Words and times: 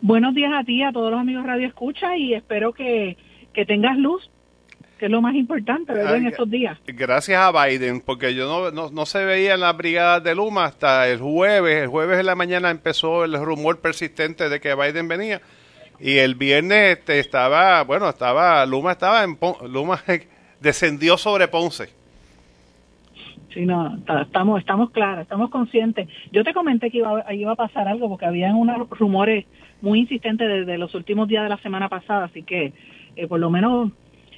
Buenos 0.00 0.34
días 0.34 0.52
a 0.54 0.64
ti, 0.64 0.82
a 0.82 0.92
todos 0.92 1.10
los 1.10 1.20
amigos 1.20 1.44
Radio 1.44 1.66
Escucha 1.66 2.16
y 2.16 2.34
espero 2.34 2.72
que, 2.72 3.16
que 3.52 3.66
tengas 3.66 3.96
luz, 3.96 4.30
que 4.96 5.06
es 5.06 5.10
lo 5.10 5.20
más 5.20 5.34
importante 5.34 5.92
en 5.92 6.26
estos 6.26 6.48
días. 6.48 6.78
Gracias 6.86 7.40
a 7.40 7.50
Biden, 7.50 8.00
porque 8.00 8.34
yo 8.34 8.46
no, 8.46 8.70
no, 8.70 8.90
no 8.90 9.06
se 9.06 9.24
veía 9.24 9.54
en 9.54 9.60
las 9.60 9.76
brigadas 9.76 10.22
de 10.22 10.36
Luma 10.36 10.66
hasta 10.66 11.08
el 11.08 11.18
jueves. 11.18 11.82
El 11.82 11.88
jueves 11.88 12.20
en 12.20 12.26
la 12.26 12.36
mañana 12.36 12.70
empezó 12.70 13.24
el 13.24 13.34
rumor 13.44 13.80
persistente 13.80 14.48
de 14.48 14.60
que 14.60 14.74
Biden 14.74 15.08
venía. 15.08 15.40
Y 16.00 16.18
el 16.18 16.36
viernes 16.36 16.98
este, 16.98 17.18
estaba, 17.18 17.82
bueno, 17.82 18.08
estaba, 18.08 18.64
Luma 18.66 18.92
estaba 18.92 19.24
en, 19.24 19.36
Luma 19.68 20.02
descendió 20.60 21.18
sobre 21.18 21.48
Ponce. 21.48 21.90
Sí, 23.58 23.66
no, 23.66 23.98
estamos, 24.22 24.60
estamos 24.60 24.92
claros, 24.92 25.22
estamos 25.22 25.50
conscientes. 25.50 26.08
Yo 26.30 26.44
te 26.44 26.54
comenté 26.54 26.92
que 26.92 26.98
iba, 26.98 27.34
iba 27.34 27.50
a 27.50 27.56
pasar 27.56 27.88
algo 27.88 28.08
porque 28.08 28.24
habían 28.24 28.54
unos 28.54 28.88
rumores 28.90 29.46
muy 29.80 29.98
insistentes 29.98 30.46
desde 30.46 30.78
los 30.78 30.94
últimos 30.94 31.26
días 31.26 31.42
de 31.42 31.48
la 31.48 31.56
semana 31.56 31.88
pasada, 31.88 32.26
así 32.26 32.44
que 32.44 32.72
eh, 33.16 33.26
por 33.26 33.40
lo 33.40 33.50
menos 33.50 33.90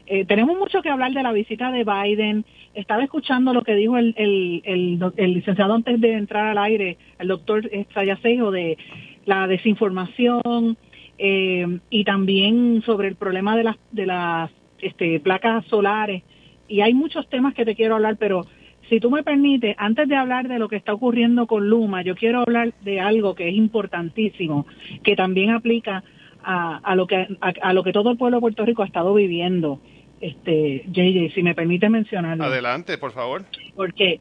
eh, 0.07 0.25
tenemos 0.25 0.57
mucho 0.57 0.81
que 0.81 0.89
hablar 0.89 1.13
de 1.13 1.23
la 1.23 1.33
visita 1.33 1.71
de 1.71 1.85
Biden. 1.85 2.47
Estaba 2.73 3.05
escuchando 3.05 3.53
lo 3.53 3.61
que 3.61 3.75
dijo 3.75 3.99
el, 3.99 4.15
el, 4.17 5.13
el, 5.15 5.35
licenciado 5.35 5.75
antes 5.75 6.01
de 6.01 6.15
entrar 6.15 6.47
al 6.47 6.57
aire, 6.57 6.97
el 7.19 7.29
doctor 7.29 7.69
Sayasejo, 7.93 8.51
de 8.51 8.79
la 9.27 9.47
desinformación 9.49 10.79
eh, 11.19 11.79
y 11.91 12.05
también 12.05 12.81
sobre 12.87 13.09
el 13.09 13.17
problema 13.17 13.55
de 13.55 13.65
las, 13.65 13.77
de 13.93 14.07
las 14.07 14.51
este, 14.81 15.21
placas 15.21 15.67
solares. 15.67 16.23
Y 16.69 16.81
hay 16.81 16.95
muchos 16.95 17.29
temas 17.29 17.53
que 17.53 17.67
te 17.67 17.75
quiero 17.75 17.97
hablar, 17.97 18.17
pero 18.17 18.47
si 18.91 18.99
tú 18.99 19.09
me 19.09 19.23
permites, 19.23 19.77
antes 19.79 20.09
de 20.09 20.17
hablar 20.17 20.49
de 20.49 20.59
lo 20.59 20.69
que 20.69 20.77
está 20.77 20.93
ocurriendo 20.93 21.47
con 21.47 21.71
Luma, 21.71 22.03
yo 22.03 22.17
quiero 22.17 22.41
hablar 22.41 22.75
de 22.83 23.01
algo 23.01 23.37
que 23.37 23.49
es 23.49 23.55
importantísimo, 23.55 24.67
que 25.05 25.15
también 25.15 25.51
aplica 25.51 26.03
a, 26.43 26.79
a 26.79 26.97
lo 26.97 27.07
que 27.07 27.29
a, 27.41 27.73
lo 27.73 27.85
que 27.85 27.93
todo 27.93 28.11
el 28.11 28.19
pueblo 28.19 28.39
de 28.39 28.41
Puerto 28.41 28.65
Rico 28.65 28.83
ha 28.83 28.87
estado 28.87 29.15
viviendo. 29.15 29.81
Este, 30.21 30.85
JJ, 30.89 31.33
si 31.35 31.43
me 31.43 31.55
permite 31.55 31.89
mencionarlo. 31.89 32.45
Adelante, 32.45 32.99
por 32.99 33.13
favor. 33.13 33.45
Porque 33.77 34.21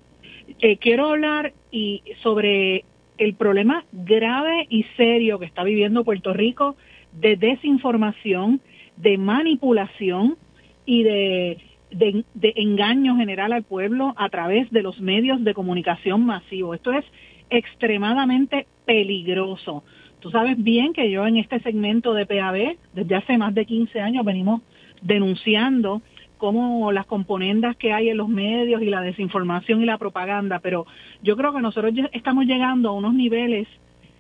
eh, 0.60 0.78
quiero 0.78 1.08
hablar 1.08 1.52
y 1.72 2.04
sobre 2.22 2.86
el 3.18 3.34
problema 3.34 3.86
grave 3.92 4.68
y 4.70 4.84
serio 4.96 5.40
que 5.40 5.46
está 5.46 5.64
viviendo 5.64 6.06
Puerto 6.06 6.32
Rico 6.32 6.78
de 7.12 7.36
desinformación, 7.38 8.62
de 8.98 9.18
manipulación 9.18 10.38
y 10.86 11.04
de 11.04 11.58
de, 11.92 12.24
engaño 12.56 13.16
general 13.16 13.54
al 13.54 13.64
pueblo 13.64 14.14
a 14.18 14.30
través 14.30 14.70
de 14.72 14.82
los 14.82 15.00
medios 15.00 15.44
de 15.44 15.54
comunicación 15.54 16.26
masivos. 16.26 16.76
Esto 16.76 16.94
es 16.94 17.06
extremadamente 17.50 18.68
peligroso. 18.86 19.84
Tú 20.20 20.30
sabes 20.32 20.62
bien 20.62 20.94
que 20.94 21.10
yo 21.10 21.26
en 21.26 21.38
este 21.38 21.60
segmento 21.62 22.14
de 22.14 22.26
PAB, 22.26 22.78
desde 22.94 23.16
hace 23.16 23.38
más 23.38 23.54
de 23.54 23.66
15 23.66 24.02
años, 24.02 24.26
venimos 24.26 24.62
denunciando 25.02 26.02
cómo 26.38 26.92
las 26.92 27.06
componendas 27.06 27.76
que 27.76 27.94
hay 27.94 28.10
en 28.10 28.18
los 28.18 28.30
medios 28.30 28.82
y 28.82 28.86
la 28.86 29.02
desinformación 29.02 29.82
y 29.82 29.86
la 29.86 29.98
propaganda, 29.98 30.60
pero 30.60 30.86
yo 31.22 31.36
creo 31.36 31.54
que 31.54 31.62
nosotros 31.62 31.94
estamos 32.14 32.46
llegando 32.46 32.90
a 32.90 32.94
unos 32.94 33.14
niveles 33.14 33.68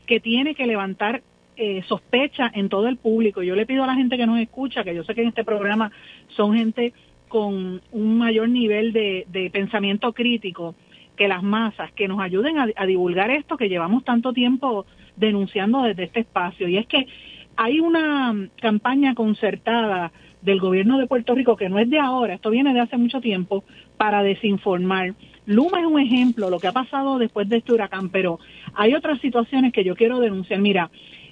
que 0.06 0.20
tiene 0.20 0.54
que 0.54 0.67
levantar 0.67 1.22
eh, 1.56 1.83
sospecha 1.88 2.50
en 2.54 2.70
todo 2.70 2.88
el 2.88 2.98
público. 2.98 3.44
Yo 3.44 3.54
le 3.54 3.66
pido 3.66 3.83
a 3.83 3.88
la 3.88 3.95
gente 3.95 4.16
que 4.17 4.26
nos 4.26 4.39
escucha, 4.39 4.83
que 4.83 4.95
yo 4.95 5.04
sé 5.04 5.14
que 5.14 5.23
en 5.23 5.28
este 5.28 5.44
programa 5.44 5.92
son 6.30 6.56
gente 6.56 6.94
con 7.30 7.81
un 7.91 8.17
mayor 8.17 8.49
nivel 8.49 8.91
de, 8.91 9.49
pensamiento 9.53 10.11
crítico 10.13 10.75
que 11.16 11.27
las 11.27 11.44
masas, 11.44 11.91
que 11.94 12.08
nos 12.08 12.19
ayuden 12.19 12.58
a, 12.58 12.86
divulgar 12.86 13.31
esto 13.31 13.58
que 13.58 13.69
llevamos 13.69 14.03
tanto 14.03 14.33
tiempo 14.33 14.86
denunciando 15.16 15.83
desde 15.83 16.03
este 16.03 16.21
espacio. 16.21 16.67
Y 16.67 16.77
es 16.77 16.88
que 16.88 17.08
hay 17.55 17.80
una 17.80 18.49
campaña 18.61 19.16
concertada 19.16 20.11
del 20.41 20.59
gobierno 20.59 20.97
de 20.97 21.08
Puerto 21.08 21.36
Rico 21.36 21.58
que 21.58 21.69
no 21.69 21.80
es 21.80 21.89
de 21.89 21.99
ahora, 21.99 22.33
esto 22.33 22.49
viene 22.49 22.73
de 22.73 22.80
hace 22.80 22.97
mucho 22.97 23.19
tiempo, 23.21 23.64
para 23.97 24.23
desinformar. 24.23 25.14
Luma 25.45 25.81
es 25.81 25.86
un 25.86 25.99
ejemplo, 25.99 26.49
lo 26.49 26.59
que 26.59 26.67
ha 26.67 26.71
pasado 26.71 27.17
después 27.17 27.49
de 27.49 27.58
este 27.58 27.73
huracán, 27.73 28.09
pero 28.09 28.39
hay 28.73 28.93
otras 28.93 29.20
situaciones 29.20 29.73
que 29.73 29.83
yo 29.83 29.95
quiero 29.95 30.20
denunciar. 30.20 30.61
Mira, 30.61 30.89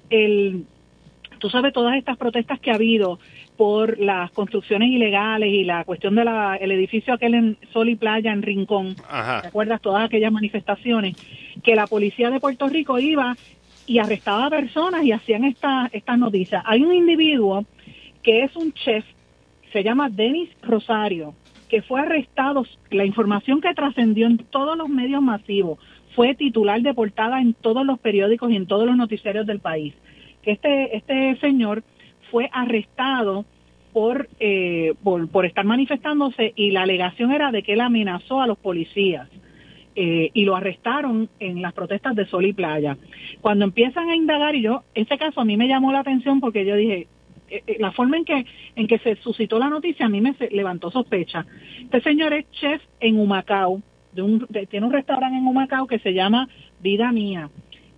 el, 0.09 0.66
tú 1.39 1.49
sabes 1.49 1.73
todas 1.73 1.95
estas 1.95 2.17
protestas 2.17 2.59
que 2.59 2.72
ha 2.72 2.75
habido 2.75 3.19
por 3.57 4.00
las 4.00 4.31
construcciones 4.31 4.90
ilegales 4.90 5.51
y 5.51 5.63
la 5.63 5.84
cuestión 5.84 6.16
del 6.16 6.28
el 6.59 6.72
edificio 6.72 7.13
aquel 7.13 7.34
en 7.34 7.57
Sol 7.73 7.90
y 7.90 7.95
Playa 7.95 8.31
en 8.31 8.44
Rincón, 8.44 8.95
¿te 8.95 9.47
acuerdas? 9.47 9.81
Todas 9.81 10.06
aquellas 10.06 10.31
manifestaciones, 10.31 11.16
que 11.63 11.75
la 11.75 11.88
policía 11.88 12.29
de 12.29 12.40
Puerto 12.40 12.69
Rico 12.69 13.00
iba 13.00 13.35
y 13.88 14.00
arrestaba 14.00 14.46
a 14.46 14.50
personas 14.50 15.03
y 15.03 15.12
hacían 15.12 15.46
esta, 15.46 15.90
estas 15.91 16.19
noticias. 16.19 16.62
Hay 16.66 16.84
un 16.84 16.94
individuo 16.94 17.66
que 18.22 18.44
es 18.44 18.56
un 18.56 18.73
chef, 18.73 19.06
se 19.72 19.84
llama 19.84 20.09
Denis 20.09 20.50
Rosario, 20.62 21.34
que 21.69 21.81
fue 21.81 22.01
arrestado, 22.01 22.66
la 22.91 23.06
información 23.06 23.59
que 23.59 23.73
trascendió 23.73 24.28
en 24.28 24.38
todos 24.38 24.78
los 24.78 24.88
medios 24.88 25.22
masivos, 25.22 25.79
fue 26.16 26.35
titular 26.35 26.81
de 26.81 26.94
portada 26.94 27.41
en 27.41 27.53
todos 27.53 27.85
los 27.85 28.00
periódicos 28.00 28.51
y 28.51 28.56
en 28.56 28.67
todos 28.67 28.85
los 28.85 28.97
noticiarios 28.97 29.46
del 29.46 29.59
país. 29.59 29.94
Que 30.41 30.51
este, 30.51 30.96
este 30.96 31.38
señor 31.40 31.84
fue 32.31 32.49
arrestado 32.51 33.45
por, 33.93 34.29
eh, 34.39 34.93
por, 35.03 35.27
por, 35.29 35.45
estar 35.45 35.65
manifestándose 35.65 36.53
y 36.55 36.71
la 36.71 36.83
alegación 36.83 37.31
era 37.31 37.51
de 37.51 37.63
que 37.63 37.73
él 37.73 37.81
amenazó 37.81 38.41
a 38.41 38.47
los 38.47 38.57
policías. 38.57 39.27
Eh, 39.99 40.29
y 40.35 40.45
lo 40.45 40.55
arrestaron 40.55 41.27
en 41.39 41.59
las 41.59 41.73
protestas 41.73 42.16
de 42.16 42.27
Sol 42.27 42.45
y 42.45 42.53
Playa. 42.53 42.95
Cuando 43.41 43.66
empiezan 43.66 44.07
a 44.11 44.16
indagar, 44.16 44.53
y 44.53 44.61
yo, 44.61 44.83
ese 44.93 45.17
caso 45.17 45.41
a 45.41 45.43
mí 45.43 45.57
me 45.57 45.67
llamó 45.67 45.91
la 45.91 46.01
atención 46.01 46.39
porque 46.39 46.63
yo 46.63 46.75
dije, 46.75 47.07
eh, 47.49 47.77
la 47.79 47.91
forma 47.91 48.17
en 48.17 48.23
que, 48.23 48.45
en 48.75 48.87
que 48.87 48.99
se 48.99 49.16
suscitó 49.16 49.57
la 49.57 49.69
noticia 49.69 50.05
a 50.05 50.09
mí 50.09 50.21
me 50.21 50.35
levantó 50.51 50.91
sospecha. 50.91 51.47
Este 51.81 51.99
señor 52.01 52.31
es 52.33 52.45
chef 52.51 52.79
en 52.99 53.19
Humacao, 53.19 53.81
de 54.11 54.21
un, 54.21 54.45
tiene 54.69 54.85
un 54.85 54.93
restaurante 54.93 55.35
en 55.35 55.47
Humacao 55.47 55.87
que 55.87 55.97
se 55.97 56.13
llama 56.13 56.47
Vida 56.79 57.11
Mía. 57.11 57.49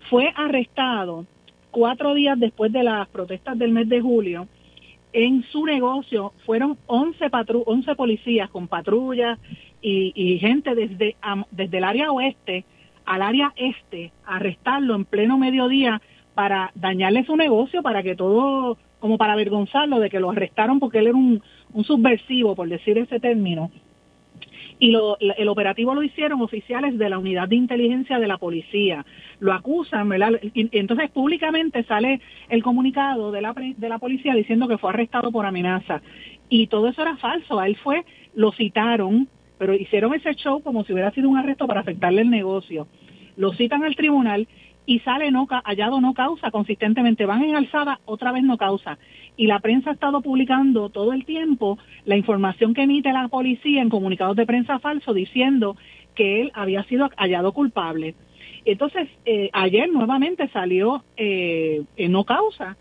Fue 0.09 0.31
arrestado 0.38 1.25
cuatro 1.72 2.13
días 2.13 2.40
después 2.40 2.72
de 2.72 2.84
las 2.84 3.07
protestas 3.09 3.57
del 3.57 3.72
mes 3.72 3.90
de 3.90 4.02
julio, 4.02 4.47
en 5.13 5.44
su 5.52 5.66
negocio 5.66 6.34
fueron 6.46 6.78
11, 6.85 7.30
patru 7.30 7.63
11 7.66 7.96
policías 7.96 8.50
con 8.50 8.68
patrullas 8.68 9.40
y, 9.81 10.38
gente 10.40 10.75
desde, 10.75 11.16
desde 11.52 11.78
el 11.78 11.84
área 11.84 12.12
oeste 12.12 12.66
al 13.06 13.22
área 13.24 13.53
este 13.56 14.12
a 14.25 14.35
arrestarlo 14.35 14.94
en 14.94 15.06
pleno 15.06 15.38
mediodía 15.38 16.02
para 16.35 16.72
dañarle 16.75 17.25
su 17.25 17.35
negocio, 17.35 17.81
para 17.81 18.03
que 18.03 18.16
todo, 18.16 18.78
como 19.00 19.18
para 19.18 19.34
avergonzarlo 19.34 20.00
de 20.00 20.09
que 20.09 20.19
lo 20.19 20.30
arrestaron 20.30 20.80
porque 20.80 21.00
él 21.00 21.07
era 21.07 21.18
un, 21.18 21.41
un 21.74 21.84
subversivo, 21.84 22.56
por 22.56 22.69
decir 22.69 22.97
ese 22.97 23.19
término, 23.19 23.72
y 24.79 24.91
lo, 24.91 25.17
el 25.19 25.50
operativo 25.50 25.94
lo 25.94 26.01
hicieron 26.01 26.41
oficiales 26.41 26.97
de 26.97 27.09
la 27.09 27.19
unidad 27.19 27.50
de 27.50 27.57
inteligencia 27.57 28.17
de 28.17 28.28
la 28.28 28.38
policía. 28.38 29.06
Lo 29.40 29.53
acusan, 29.53 30.07
¿verdad? 30.07 30.40
Y, 30.53 30.69
entonces 30.78 31.12
públicamente 31.12 31.84
sale 31.84 32.22
el 32.47 32.63
comunicado 32.63 33.31
de 33.31 33.41
la, 33.41 33.53
de 33.53 33.89
la 33.89 34.00
policía 34.00 34.34
diciendo 34.34 34.69
que 34.69 34.78
fue 34.78 34.91
arrestado 34.91 35.31
por 35.31 35.45
amenaza. 35.45 36.01
Y 36.47 36.68
todo 36.68 36.88
eso 36.88 37.01
era 37.01 37.18
falso. 37.18 37.59
A 37.59 37.68
él 37.68 37.75
fue, 37.75 38.06
lo 38.34 38.53
citaron, 38.53 39.28
pero 39.57 39.73
hicieron 39.73 40.13
ese 40.13 40.34
show 40.35 40.63
como 40.63 40.85
si 40.85 40.94
hubiera 40.94 41.12
sido 41.12 41.29
un 41.29 41.38
arresto 41.38 41.68
para 41.68 41.81
afectarle 41.81 42.22
el 42.22 42.29
negocio. 42.29 42.88
Lo 43.35 43.53
citan 43.53 43.84
al 43.84 43.97
tribunal 43.97 44.47
y 44.89 45.01
sale 45.01 45.29
no, 45.29 45.47
hallado 45.66 46.01
no 46.01 46.16
causa 46.16 46.50
consistentemente. 46.50 47.27
Van 47.27 47.44
en 47.44 47.55
alzada, 47.55 48.00
otra 48.05 48.31
vez 48.31 48.41
no 48.41 48.57
causa 48.57 48.97
y 49.38 49.45
la 49.45 49.59
prensa 49.59 49.91
ha 49.91 49.94
estado 49.94 50.19
publicando 50.22 50.89
todo 50.89 51.13
el 51.13 51.25
tiempo 51.25 51.77
la 52.05 52.17
información 52.17 52.73
que 52.73 52.81
emite 52.81 53.13
la 53.13 53.27
policía 53.27 53.83
en 53.83 53.89
comunicados 53.89 54.35
de 54.35 54.47
prensa 54.47 54.79
falso 54.79 55.13
diciendo 55.13 55.77
que 56.16 56.41
él 56.41 56.51
había 56.55 56.83
sido 56.85 57.07
hallado 57.17 57.51
culpable. 57.51 58.16
Entonces, 58.66 59.07
eh, 59.25 59.51
ayer 59.53 59.91
nuevamente 59.91 60.47
salió 60.47 61.03
eh, 61.17 61.83
no 62.09 62.23
causa 62.23 62.75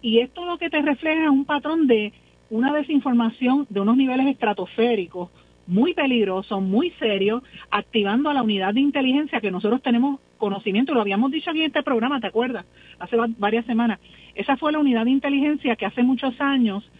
y 0.00 0.20
esto 0.20 0.44
lo 0.44 0.58
que 0.58 0.70
te 0.70 0.80
refleja 0.80 1.24
es 1.24 1.30
un 1.30 1.44
patrón 1.44 1.88
de 1.88 2.12
una 2.50 2.72
desinformación 2.72 3.66
de 3.68 3.80
unos 3.80 3.96
niveles 3.96 4.28
estratosféricos 4.28 5.30
muy 5.68 5.92
peligroso, 5.92 6.60
muy 6.60 6.90
serio, 6.92 7.42
activando 7.70 8.30
a 8.30 8.34
la 8.34 8.42
unidad 8.42 8.72
de 8.72 8.80
inteligencia 8.80 9.40
que 9.40 9.50
nosotros 9.50 9.82
tenemos 9.82 10.18
conocimiento, 10.38 10.94
lo 10.94 11.02
habíamos 11.02 11.30
dicho 11.30 11.50
aquí 11.50 11.60
en 11.60 11.66
este 11.66 11.82
programa, 11.82 12.20
¿te 12.20 12.26
acuerdas? 12.26 12.64
Hace 12.98 13.16
varias 13.36 13.66
semanas. 13.66 14.00
Esa 14.34 14.56
fue 14.56 14.72
la 14.72 14.78
unidad 14.78 15.04
de 15.04 15.10
inteligencia 15.10 15.76
que 15.76 15.84
hace 15.84 16.02
muchos 16.02 16.40
años 16.40 16.90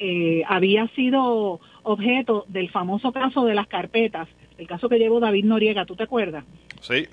eh, 0.00 0.42
había 0.48 0.88
sido 0.88 1.60
objeto 1.84 2.44
del 2.48 2.68
famoso 2.68 3.12
caso 3.12 3.44
de 3.44 3.54
las 3.54 3.68
carpetas, 3.68 4.28
el 4.58 4.66
caso 4.66 4.88
que 4.88 4.98
llevó 4.98 5.20
David 5.20 5.44
Noriega, 5.44 5.86
¿tú 5.86 5.94
te 5.94 6.02
acuerdas? 6.02 6.44
Sí. 6.80 7.06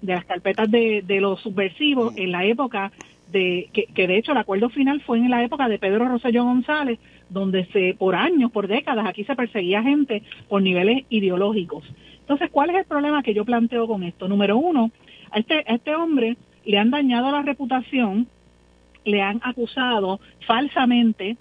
De 0.00 0.14
las 0.14 0.24
carpetas 0.24 0.70
de, 0.70 1.02
de 1.02 1.20
los 1.20 1.40
subversivos 1.40 2.16
en 2.16 2.32
la 2.32 2.44
época 2.46 2.92
de 3.30 3.68
que, 3.72 3.86
que, 3.86 4.06
de 4.06 4.16
hecho 4.16 4.32
el 4.32 4.38
acuerdo 4.38 4.70
final 4.70 5.02
fue 5.02 5.18
en 5.18 5.30
la 5.30 5.44
época 5.44 5.68
de 5.68 5.78
Pedro 5.78 6.08
Rosselló 6.08 6.44
González, 6.44 6.98
donde 7.28 7.66
se 7.66 7.94
por 7.98 8.14
años, 8.14 8.50
por 8.52 8.68
décadas, 8.68 9.06
aquí 9.06 9.24
se 9.24 9.36
perseguía 9.36 9.82
gente 9.82 10.22
por 10.48 10.62
niveles 10.62 11.04
ideológicos. 11.08 11.84
Entonces, 12.20 12.50
¿cuál 12.50 12.70
es 12.70 12.76
el 12.76 12.84
problema 12.84 13.22
que 13.22 13.34
yo 13.34 13.44
planteo 13.44 13.86
con 13.86 14.02
esto? 14.02 14.28
Número 14.28 14.56
uno, 14.56 14.90
a 15.30 15.38
este, 15.38 15.64
a 15.66 15.74
este 15.74 15.94
hombre 15.94 16.36
le 16.64 16.78
han 16.78 16.90
dañado 16.90 17.30
la 17.30 17.42
reputación 17.42 18.28
le 19.06 19.22
han 19.22 19.40
acusado 19.42 20.20
falsamente, 20.46 21.38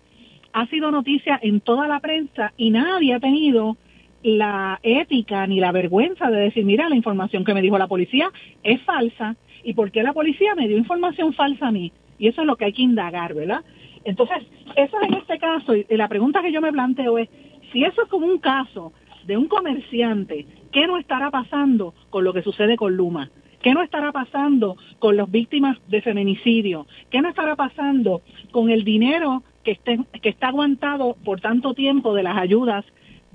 ha 0.54 0.68
sido 0.68 0.92
noticia 0.92 1.38
en 1.42 1.60
toda 1.60 1.88
la 1.88 2.00
prensa 2.00 2.54
y 2.56 2.70
nadie 2.70 3.14
ha 3.14 3.20
tenido 3.20 3.76
la 4.24 4.80
ética 4.84 5.46
ni 5.48 5.60
la 5.60 5.72
vergüenza 5.72 6.30
de 6.30 6.40
decir, 6.40 6.64
mira, 6.64 6.88
la 6.88 6.96
información 6.96 7.44
que 7.44 7.54
me 7.54 7.62
dijo 7.62 7.78
la 7.78 7.88
policía 7.88 8.32
es 8.64 8.82
falsa 8.84 9.36
y 9.64 9.74
por 9.74 9.92
qué 9.92 10.04
la 10.04 10.14
policía 10.14 10.56
me 10.56 10.68
dio 10.68 10.78
información 10.78 11.34
falsa 11.34 11.68
a 11.68 11.72
mí. 11.72 11.92
Y 12.18 12.28
eso 12.28 12.42
es 12.42 12.48
lo 12.48 12.56
que 12.56 12.66
hay 12.66 12.74
que 12.74 12.84
indagar, 12.84 13.34
¿verdad? 13.34 13.62
Entonces, 14.06 14.38
eso 14.76 14.98
en 15.02 15.16
este 15.16 15.38
caso, 15.40 15.76
y 15.76 15.86
la 15.90 16.08
pregunta 16.08 16.42
que 16.42 16.52
yo 16.52 16.62
me 16.62 16.72
planteo 16.72 17.18
es, 17.18 17.28
si 17.74 17.84
eso 17.84 18.04
es 18.04 18.08
como 18.08 18.28
un 18.28 18.38
caso 18.38 18.94
de 19.26 19.36
un 19.36 19.48
comerciante, 19.48 20.46
¿qué 20.72 20.88
no 20.88 20.98
estará 20.98 21.32
pasando 21.32 21.94
con 22.10 22.24
lo 22.24 22.32
que 22.32 22.44
sucede 22.44 22.78
con 22.78 22.96
Luma? 22.96 23.30
¿Qué 23.62 23.74
no 23.74 23.82
estará 23.82 24.12
pasando 24.12 24.78
con 25.00 25.18
las 25.18 25.30
víctimas 25.30 25.78
de 25.88 26.02
feminicidio? 26.02 26.86
¿Qué 27.10 27.22
no 27.22 27.30
estará 27.30 27.56
pasando 27.56 28.22
con 28.52 28.70
el 28.70 28.84
dinero 28.84 29.42
que, 29.64 29.80
que 30.22 30.30
está 30.30 30.50
aguantado 30.50 31.18
por 31.26 31.42
tanto 31.42 31.74
tiempo 31.74 32.14
de 32.14 32.22
las 32.22 32.38
ayudas 32.38 32.86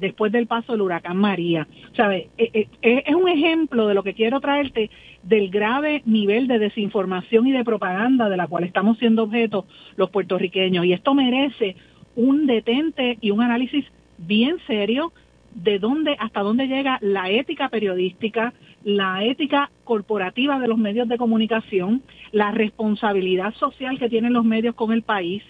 después 0.00 0.32
del 0.32 0.46
paso 0.46 0.72
del 0.72 0.80
huracán 0.80 1.16
María. 1.16 1.68
¿Sabe? 1.96 2.30
Eh, 2.38 2.50
eh, 2.54 2.68
eh, 2.82 3.02
es 3.06 3.14
un 3.14 3.28
ejemplo 3.28 3.86
de 3.86 3.94
lo 3.94 4.02
que 4.02 4.14
quiero 4.14 4.40
traerte 4.40 4.90
del 5.22 5.50
grave 5.50 6.02
nivel 6.06 6.46
de 6.46 6.58
desinformación 6.58 7.46
y 7.46 7.52
de 7.52 7.64
propaganda 7.64 8.28
de 8.28 8.36
la 8.36 8.46
cual 8.46 8.64
estamos 8.64 8.98
siendo 8.98 9.24
objeto 9.24 9.66
los 9.96 10.10
puertorriqueños. 10.10 10.84
Y 10.84 10.92
esto 10.92 11.14
merece 11.14 11.76
un 12.16 12.46
detente 12.46 13.18
y 13.20 13.30
un 13.30 13.42
análisis 13.42 13.84
bien 14.18 14.56
serio 14.66 15.12
de 15.54 15.78
dónde, 15.78 16.16
hasta 16.18 16.40
dónde 16.40 16.68
llega 16.68 16.98
la 17.00 17.30
ética 17.30 17.68
periodística, 17.68 18.52
la 18.84 19.24
ética 19.24 19.70
corporativa 19.84 20.58
de 20.58 20.68
los 20.68 20.78
medios 20.78 21.08
de 21.08 21.18
comunicación, 21.18 22.02
la 22.32 22.52
responsabilidad 22.52 23.54
social 23.54 23.98
que 23.98 24.08
tienen 24.08 24.32
los 24.32 24.44
medios 24.44 24.74
con 24.74 24.92
el 24.92 25.02
país 25.02 25.42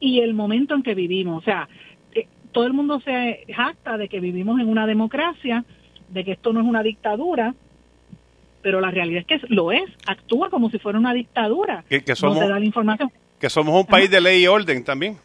y 0.00 0.20
el 0.20 0.34
momento 0.34 0.74
en 0.74 0.82
que 0.82 0.94
vivimos. 0.94 1.42
O 1.42 1.44
sea, 1.44 1.68
eh, 2.14 2.28
todo 2.52 2.66
el 2.66 2.72
mundo 2.72 3.00
se 3.00 3.44
jacta 3.54 3.98
de 3.98 4.08
que 4.08 4.20
vivimos 4.20 4.60
en 4.60 4.68
una 4.68 4.86
democracia, 4.86 5.64
de 6.08 6.24
que 6.24 6.32
esto 6.32 6.52
no 6.52 6.60
es 6.60 6.66
una 6.66 6.82
dictadura, 6.82 7.54
pero 8.62 8.80
la 8.80 8.90
realidad 8.90 9.24
es 9.26 9.40
que 9.40 9.46
lo 9.48 9.72
es, 9.72 9.90
actúa 10.06 10.48
como 10.50 10.70
si 10.70 10.78
fuera 10.78 10.98
una 10.98 11.12
dictadura. 11.12 11.84
Que, 11.88 12.14
somos, 12.14 12.38
da 12.38 12.58
la 12.58 12.64
información. 12.64 13.10
Que 13.40 13.50
somos 13.50 13.78
un 13.78 13.86
país 13.86 14.10
de 14.10 14.20
ley 14.20 14.42
y 14.42 14.46
orden 14.46 14.84
también. 14.84 15.16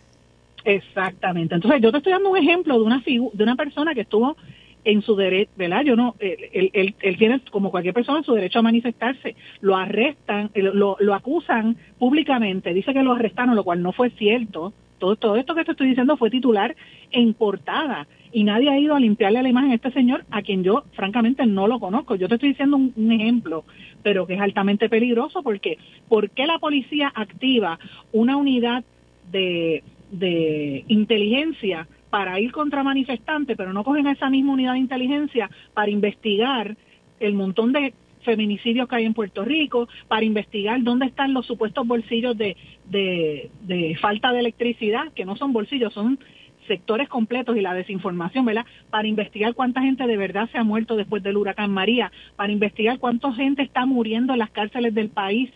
Exactamente. 0.66 1.56
Entonces, 1.56 1.82
yo 1.82 1.92
te 1.92 1.98
estoy 1.98 2.12
dando 2.12 2.30
un 2.30 2.38
ejemplo 2.38 2.76
de 2.76 2.82
una 2.82 3.02
de 3.06 3.44
una 3.44 3.56
persona 3.56 3.94
que 3.94 4.02
estuvo 4.02 4.36
en 4.84 5.02
su 5.02 5.16
derecho, 5.16 5.52
¿verdad? 5.56 5.84
Yo 5.84 5.96
no, 5.96 6.16
él, 6.20 6.72
él, 6.74 6.96
él, 7.00 7.18
tiene, 7.18 7.42
como 7.52 7.72
cualquier 7.72 7.94
persona, 7.94 8.24
su 8.24 8.34
derecho 8.34 8.60
a 8.60 8.62
manifestarse. 8.62 9.36
Lo 9.62 9.76
arrestan, 9.76 10.50
eh, 10.54 10.62
lo, 10.62 10.98
lo 11.00 11.14
acusan 11.14 11.78
públicamente, 12.00 12.74
dice 12.74 12.94
que 12.94 13.04
lo 13.04 13.14
arrestaron, 13.14 13.56
lo 13.56 13.64
cual 13.64 13.82
no 13.82 13.92
fue 13.92 14.10
cierto. 14.12 14.74
Todo, 14.98 15.16
todo 15.16 15.36
esto 15.36 15.56
que 15.56 15.64
te 15.64 15.72
estoy 15.72 15.90
diciendo 15.90 16.18
fue 16.18 16.30
titular 16.30 16.76
en 17.12 17.34
portada 17.34 18.08
y 18.32 18.44
nadie 18.44 18.70
ha 18.70 18.80
ido 18.80 18.96
a 18.96 19.00
limpiarle 19.00 19.42
la 19.42 19.50
imagen 19.50 19.72
a 19.72 19.76
este 19.76 19.92
señor 19.92 20.26
a 20.32 20.42
quien 20.42 20.64
yo 20.64 20.84
francamente 20.94 21.46
no 21.46 21.68
lo 21.68 21.80
conozco. 21.80 22.16
Yo 22.16 22.28
te 22.28 22.36
estoy 22.36 22.50
diciendo 22.50 22.78
un, 22.78 22.94
un 22.96 23.12
ejemplo, 23.12 23.64
pero 24.04 24.28
que 24.28 24.36
es 24.36 24.42
altamente 24.42 24.90
peligroso 24.90 25.44
porque 25.44 25.78
¿por 26.08 26.30
qué 26.30 26.46
la 26.46 26.60
policía 26.60 27.12
activa 27.14 27.80
una 28.12 28.38
unidad 28.38 28.84
de, 29.32 29.84
de 30.12 30.86
inteligencia 30.88 31.88
para 32.10 32.40
ir 32.40 32.52
contra 32.52 32.84
manifestantes, 32.84 33.58
pero 33.58 33.74
no 33.74 33.84
cogen 33.84 34.08
esa 34.08 34.30
misma 34.30 34.54
unidad 34.54 34.74
de 34.74 34.80
inteligencia 34.80 35.50
para 35.74 35.92
investigar 35.92 36.78
el 37.20 37.34
montón 37.34 37.74
de 37.74 37.94
feminicidios 38.22 38.88
que 38.88 38.96
hay 38.98 39.06
en 39.06 39.14
Puerto 39.14 39.46
Rico, 39.46 39.88
para 40.08 40.26
investigar 40.26 40.84
dónde 40.84 41.06
están 41.06 41.34
los 41.34 41.46
supuestos 41.46 41.88
bolsillos 41.88 42.38
de, 42.38 42.58
de, 42.90 43.98
falta 44.02 44.32
de 44.32 44.40
electricidad, 44.40 45.12
que 45.14 45.26
no 45.26 45.36
son 45.36 45.54
bolsillos, 45.54 45.94
son 45.94 46.20
sectores 46.68 47.10
completos 47.10 47.58
y 47.58 47.62
la 47.62 47.74
desinformación, 47.74 48.46
¿verdad? 48.46 48.66
Para 48.90 49.08
investigar 49.08 49.54
cuánta 49.54 49.82
gente 49.82 50.06
de 50.06 50.18
verdad 50.18 50.50
se 50.52 50.58
ha 50.58 50.64
muerto 50.64 50.96
después 50.96 51.24
del 51.24 51.38
huracán 51.38 51.72
María, 51.72 52.12
para 52.36 52.52
investigar 52.52 53.00
cuánta 53.00 53.32
gente 53.34 53.64
está 53.64 53.86
muriendo 53.86 54.34
en 54.34 54.40
las 54.40 54.52
cárceles 54.52 54.94
del 54.94 55.10
país 55.10 55.50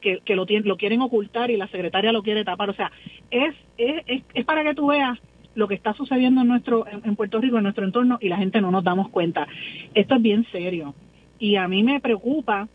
que, 0.00 0.20
lo, 0.34 0.46
lo 0.46 0.76
quieren 0.76 1.00
ocultar 1.00 1.50
y 1.50 1.56
la 1.56 1.68
secretaria 1.68 2.12
lo 2.12 2.22
quiere 2.22 2.44
tapar. 2.44 2.70
O 2.70 2.74
sea, 2.74 2.90
es, 3.30 3.54
es, 3.76 4.22
es 4.34 4.44
para 4.44 4.62
que 4.62 4.74
tú 4.74 4.88
veas 4.88 5.18
lo 5.54 5.66
que 5.66 5.74
está 5.74 5.92
sucediendo 5.92 6.42
en 6.42 6.48
nuestro 6.48 6.86
en 6.86 7.16
Puerto 7.16 7.40
Rico 7.40 7.56
en 7.56 7.64
nuestro 7.64 7.84
entorno 7.84 8.18
y 8.20 8.28
la 8.28 8.36
gente 8.36 8.60
no 8.60 8.70
nos 8.70 8.84
damos 8.84 9.08
cuenta 9.08 9.48
esto 9.92 10.14
es 10.14 10.22
bien 10.22 10.46
serio 10.52 10.94
y 11.40 11.56
a 11.56 11.66
mí 11.66 11.82
me 11.82 11.98
preocupa 11.98 12.68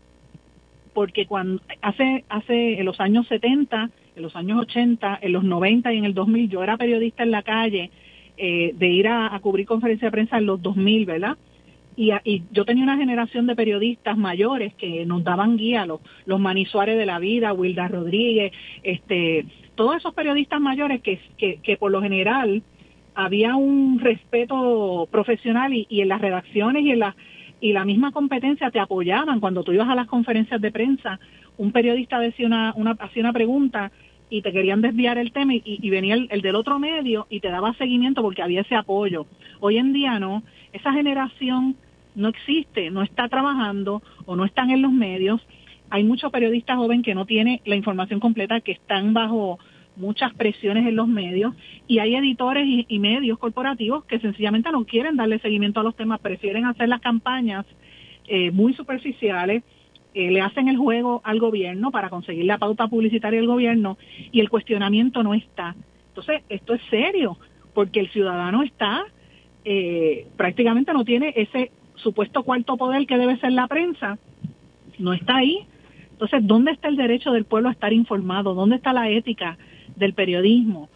porque 0.92 1.24
cuando 1.24 1.62
hace 1.80 2.24
hace 2.28 2.78
en 2.78 2.84
los 2.84 3.00
años 3.00 3.26
70 3.28 3.90
en 4.16 4.22
los 4.22 4.36
años 4.36 4.60
80 4.60 5.18
en 5.22 5.32
los 5.32 5.44
90 5.44 5.92
y 5.92 5.98
en 5.98 6.04
el 6.04 6.14
2000 6.14 6.48
yo 6.48 6.62
era 6.62 6.76
periodista 6.76 7.22
en 7.22 7.30
la 7.30 7.42
calle 7.42 7.90
eh, 8.36 8.72
de 8.76 8.88
ir 8.88 9.08
a, 9.08 9.38
cubrir 9.40 9.66
conferencia 9.66 10.08
de 10.08 10.12
prensa 10.12 10.38
en 10.38 10.46
los 10.46 10.60
2000 10.62 11.06
verdad 11.06 11.36
y, 11.96 12.10
y, 12.24 12.42
yo 12.50 12.64
tenía 12.64 12.84
una 12.84 12.96
generación 12.96 13.46
de 13.46 13.54
periodistas 13.54 14.16
mayores 14.16 14.74
que 14.74 15.06
nos 15.06 15.22
daban 15.22 15.56
guía, 15.56 15.86
los, 15.86 16.00
los 16.26 16.40
Mani 16.40 16.66
de 16.86 17.06
la 17.06 17.20
vida, 17.20 17.52
Wilda 17.52 17.86
Rodríguez, 17.86 18.52
este, 18.82 19.46
todos 19.74 19.96
esos 19.96 20.14
periodistas 20.14 20.60
mayores 20.60 21.02
que, 21.02 21.20
que, 21.38 21.76
por 21.76 21.90
lo 21.90 22.02
general 22.02 22.62
había 23.14 23.54
un 23.54 24.00
respeto 24.00 25.08
profesional 25.10 25.72
y, 25.72 25.86
en 26.00 26.08
las 26.08 26.20
redacciones 26.20 26.84
y 26.84 26.90
en 26.90 26.98
la, 26.98 27.16
y 27.64 27.72
la 27.72 27.86
misma 27.86 28.12
competencia 28.12 28.70
te 28.70 28.78
apoyaban 28.78 29.40
cuando 29.40 29.64
tú 29.64 29.72
ibas 29.72 29.88
a 29.88 29.94
las 29.94 30.06
conferencias 30.06 30.60
de 30.60 30.70
prensa, 30.70 31.18
un 31.56 31.72
periodista 31.72 32.18
decía 32.18 32.46
una, 32.46 32.74
una, 32.76 32.90
hacía 32.90 33.22
una 33.22 33.32
pregunta 33.32 33.90
y 34.28 34.42
te 34.42 34.52
querían 34.52 34.82
desviar 34.82 35.16
el 35.16 35.32
tema 35.32 35.54
y, 35.54 35.88
venía 35.88 36.14
el, 36.14 36.42
del 36.42 36.56
otro 36.56 36.78
medio 36.78 37.26
y 37.30 37.40
te 37.40 37.48
daba 37.48 37.72
seguimiento 37.72 38.20
porque 38.20 38.42
había 38.42 38.60
ese 38.60 38.74
apoyo. 38.74 39.24
Hoy 39.60 39.78
en 39.78 39.94
día 39.94 40.20
no, 40.20 40.42
esa 40.74 40.92
generación 40.92 41.74
no 42.14 42.28
existe, 42.28 42.90
no 42.90 43.02
está 43.02 43.30
trabajando 43.30 44.02
o 44.26 44.36
no 44.36 44.44
están 44.44 44.70
en 44.70 44.82
los 44.82 44.92
medios. 44.92 45.40
Hay 45.88 46.04
muchos 46.04 46.30
periodistas 46.30 46.76
jóvenes 46.76 47.02
que 47.02 47.14
no 47.14 47.24
tienen 47.24 47.62
la 47.64 47.76
información 47.76 48.20
completa, 48.20 48.60
que 48.60 48.72
están 48.72 49.14
bajo 49.14 49.58
muchas 49.96 50.34
presiones 50.34 50.86
en 50.86 50.96
los 50.96 51.08
medios 51.08 51.54
y 51.86 51.98
hay 51.98 52.16
editores 52.16 52.66
y, 52.66 52.98
medios 52.98 53.38
corporativos 53.38 54.04
que 54.04 54.18
sencillamente 54.18 54.70
no 54.72 54.84
quieren 54.84 55.16
darle 55.16 55.38
seguimiento 55.38 55.80
a 55.80 55.82
los 55.82 55.94
temas, 55.94 56.20
prefieren 56.20 56.64
hacer 56.64 56.88
las 56.88 57.00
campañas 57.00 57.66
eh, 58.26 58.50
muy 58.50 58.74
superficiales, 58.74 59.62
eh, 60.14 60.30
le 60.30 60.40
hacen 60.40 60.68
el 60.68 60.76
juego 60.76 61.20
al 61.24 61.38
gobierno 61.38 61.90
para 61.90 62.08
conseguir 62.08 62.44
la 62.44 62.58
pauta 62.58 62.88
publicitaria 62.88 63.38
del 63.38 63.48
gobierno 63.48 63.98
y 64.32 64.40
el 64.40 64.48
cuestionamiento 64.48 65.22
no 65.22 65.34
está. 65.34 65.74
Entonces, 66.08 66.42
esto 66.48 66.74
es 66.74 66.82
serio, 66.88 67.36
porque 67.74 68.00
el 68.00 68.08
ciudadano 68.10 68.62
está, 68.62 69.04
eh, 69.64 70.26
prácticamente 70.36 70.92
no 70.92 71.04
tiene 71.04 71.32
ese 71.36 71.72
supuesto 71.96 72.42
cuarto 72.42 72.76
poder 72.76 73.06
que 73.06 73.18
debe 73.18 73.36
ser 73.38 73.52
la 73.52 73.66
prensa, 73.66 74.18
no 74.98 75.12
está 75.12 75.36
ahí. 75.36 75.66
Entonces, 76.12 76.46
¿dónde 76.46 76.70
está 76.70 76.88
el 76.88 76.96
derecho 76.96 77.32
del 77.32 77.44
pueblo 77.44 77.68
a 77.68 77.72
estar 77.72 77.92
informado? 77.92 78.54
¿Dónde 78.54 78.76
está 78.76 78.92
la 78.92 79.10
ética 79.10 79.58
del 79.96 80.14
periodismo 80.14 80.88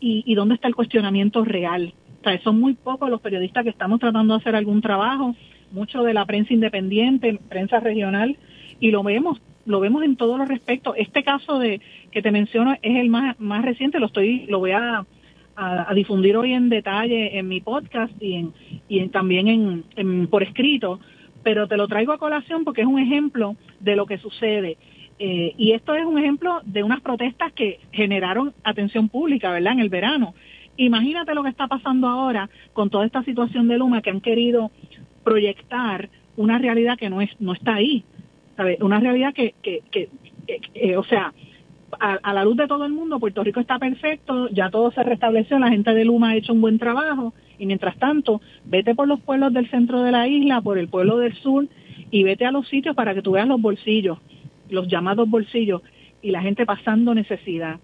y, 0.00 0.34
dónde 0.34 0.54
está 0.54 0.66
el 0.66 0.74
cuestionamiento 0.74 1.44
real. 1.44 1.92
O 2.20 2.22
sea, 2.24 2.40
son 2.42 2.58
muy 2.58 2.74
pocos 2.74 3.10
los 3.10 3.20
periodistas 3.20 3.64
que 3.64 3.70
estamos 3.70 4.00
tratando 4.00 4.34
de 4.34 4.40
hacer 4.40 4.56
algún 4.56 4.80
trabajo, 4.80 5.34
mucho 5.72 6.02
de 6.02 6.14
la 6.14 6.24
prensa 6.24 6.54
independiente, 6.54 7.38
prensa 7.48 7.80
regional, 7.80 8.36
y 8.80 8.90
lo 8.90 9.02
vemos, 9.02 9.40
lo 9.66 9.78
vemos 9.80 10.02
en 10.04 10.16
todos 10.16 10.38
los 10.38 10.48
respectos. 10.48 10.94
Este 10.96 11.22
caso 11.22 11.58
de 11.58 11.80
que 12.10 12.22
te 12.22 12.30
menciono 12.30 12.72
es 12.80 12.96
el 12.96 13.10
más, 13.10 13.38
más 13.38 13.62
reciente, 13.62 14.00
lo 14.00 14.06
estoy, 14.06 14.46
lo 14.46 14.58
voy 14.58 14.70
a, 14.72 15.04
a, 15.56 15.94
difundir 15.94 16.36
hoy 16.36 16.54
en 16.54 16.70
detalle 16.70 17.38
en 17.38 17.48
mi 17.48 17.60
podcast 17.60 18.12
y, 18.20 18.34
en, 18.34 18.52
y 18.88 19.06
también 19.08 19.48
en, 19.48 19.84
en, 19.96 20.26
por 20.28 20.42
escrito, 20.42 20.98
pero 21.42 21.68
te 21.68 21.76
lo 21.76 21.88
traigo 21.88 22.12
a 22.12 22.18
colación 22.18 22.64
porque 22.64 22.82
es 22.82 22.86
un 22.86 22.98
ejemplo 22.98 23.56
de 23.80 23.96
lo 23.96 24.06
que 24.06 24.18
sucede. 24.18 24.76
Eh, 25.22 25.52
y 25.58 25.72
esto 25.72 25.94
es 25.94 26.06
un 26.06 26.18
ejemplo 26.18 26.62
de 26.64 26.82
unas 26.82 27.02
protestas 27.02 27.52
que 27.52 27.78
generaron 27.92 28.54
atención 28.64 29.10
pública, 29.10 29.50
¿verdad? 29.50 29.74
En 29.74 29.80
el 29.80 29.90
verano. 29.90 30.34
Imagínate 30.78 31.34
lo 31.34 31.42
que 31.42 31.50
está 31.50 31.66
pasando 31.66 32.08
ahora 32.08 32.48
con 32.72 32.88
toda 32.88 33.04
esta 33.04 33.22
situación 33.24 33.68
de 33.68 33.76
Luma 33.76 34.00
que 34.00 34.08
han 34.08 34.22
querido 34.22 34.70
proyectar 35.22 36.08
una 36.38 36.56
realidad 36.56 36.96
que 36.96 37.10
no 37.10 37.20
es 37.20 37.28
no 37.38 37.52
está 37.52 37.74
ahí. 37.74 38.02
Una 38.80 38.98
realidad 38.98 39.34
que, 39.34 39.54
que, 39.62 39.82
que, 39.90 40.08
eh, 40.74 40.96
o 40.96 41.04
sea, 41.04 41.34
a, 41.98 42.12
a, 42.14 42.32
la 42.32 42.44
luz 42.44 42.56
de 42.56 42.66
todo 42.66 42.86
el 42.86 42.92
mundo, 42.92 43.20
Puerto 43.20 43.44
Rico 43.44 43.60
está 43.60 43.78
perfecto, 43.78 44.48
ya 44.48 44.70
todo 44.70 44.90
se 44.90 45.02
restableció, 45.02 45.58
la 45.58 45.68
gente 45.68 45.92
de 45.92 46.04
Luma 46.06 46.30
ha 46.30 46.36
hecho 46.36 46.54
un 46.54 46.62
buen 46.62 46.78
trabajo 46.78 47.34
y 47.58 47.66
mientras 47.66 47.98
tanto, 47.98 48.40
vete 48.64 48.94
por 48.94 49.06
los 49.06 49.20
pueblos 49.20 49.52
del 49.52 49.68
centro 49.70 50.02
de 50.02 50.12
la 50.12 50.28
isla, 50.28 50.62
por 50.62 50.78
el 50.78 50.88
pueblo 50.88 51.18
del 51.18 51.34
sur 51.34 51.68
y 52.10 52.22
vete 52.22 52.46
a 52.46 52.52
los 52.52 52.66
sitios 52.68 52.96
para 52.96 53.14
que 53.14 53.20
tú 53.20 53.32
veas 53.32 53.46
los 53.46 53.60
bolsillos 53.60 54.18
los 54.70 54.88
llamados 54.88 55.28
bolsillos 55.28 55.82
y 56.22 56.30
la 56.30 56.42
gente 56.42 56.66
pasando 56.66 57.14
necesidad, 57.14 57.78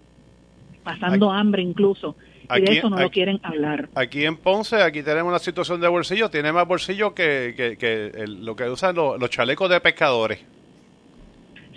pasando 0.83 1.31
hambre 1.31 1.61
incluso. 1.61 2.15
y 2.55 2.61
de 2.61 2.77
eso 2.77 2.89
no 2.89 2.99
lo 2.99 3.09
quieren 3.09 3.39
hablar. 3.43 3.89
Aquí 3.95 4.25
en 4.25 4.37
Ponce, 4.37 4.81
aquí 4.81 5.03
tenemos 5.03 5.29
una 5.29 5.39
situación 5.39 5.81
de 5.81 5.87
bolsillo, 5.87 6.29
tiene 6.29 6.51
más 6.51 6.67
bolsillo 6.67 7.13
que, 7.13 7.53
que, 7.79 8.25
lo 8.27 8.55
que 8.55 8.69
usan 8.69 8.95
los, 8.95 9.29
chalecos 9.29 9.69
de 9.69 9.79
pescadores. 9.81 10.39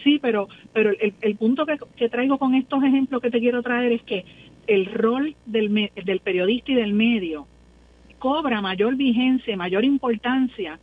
Sí, 0.04 0.18
pero, 0.20 0.48
pero 0.72 0.90
el, 0.90 1.12
el 1.20 1.36
punto 1.36 1.66
que, 1.66 1.78
que, 1.96 2.08
traigo 2.08 2.38
con 2.38 2.54
estos 2.54 2.82
ejemplos 2.82 3.20
que 3.20 3.30
te 3.30 3.38
quiero 3.38 3.62
traer 3.62 3.92
es 3.92 4.02
que 4.02 4.24
el 4.66 4.86
rol 4.86 5.34
del, 5.44 5.90
del 5.94 6.20
periodista 6.20 6.72
y 6.72 6.76
del 6.76 6.94
medio 6.94 7.46
cobra 8.18 8.60
mayor 8.60 8.94
vigencia, 8.96 9.56
mayor 9.56 9.84
importancia 9.84 10.78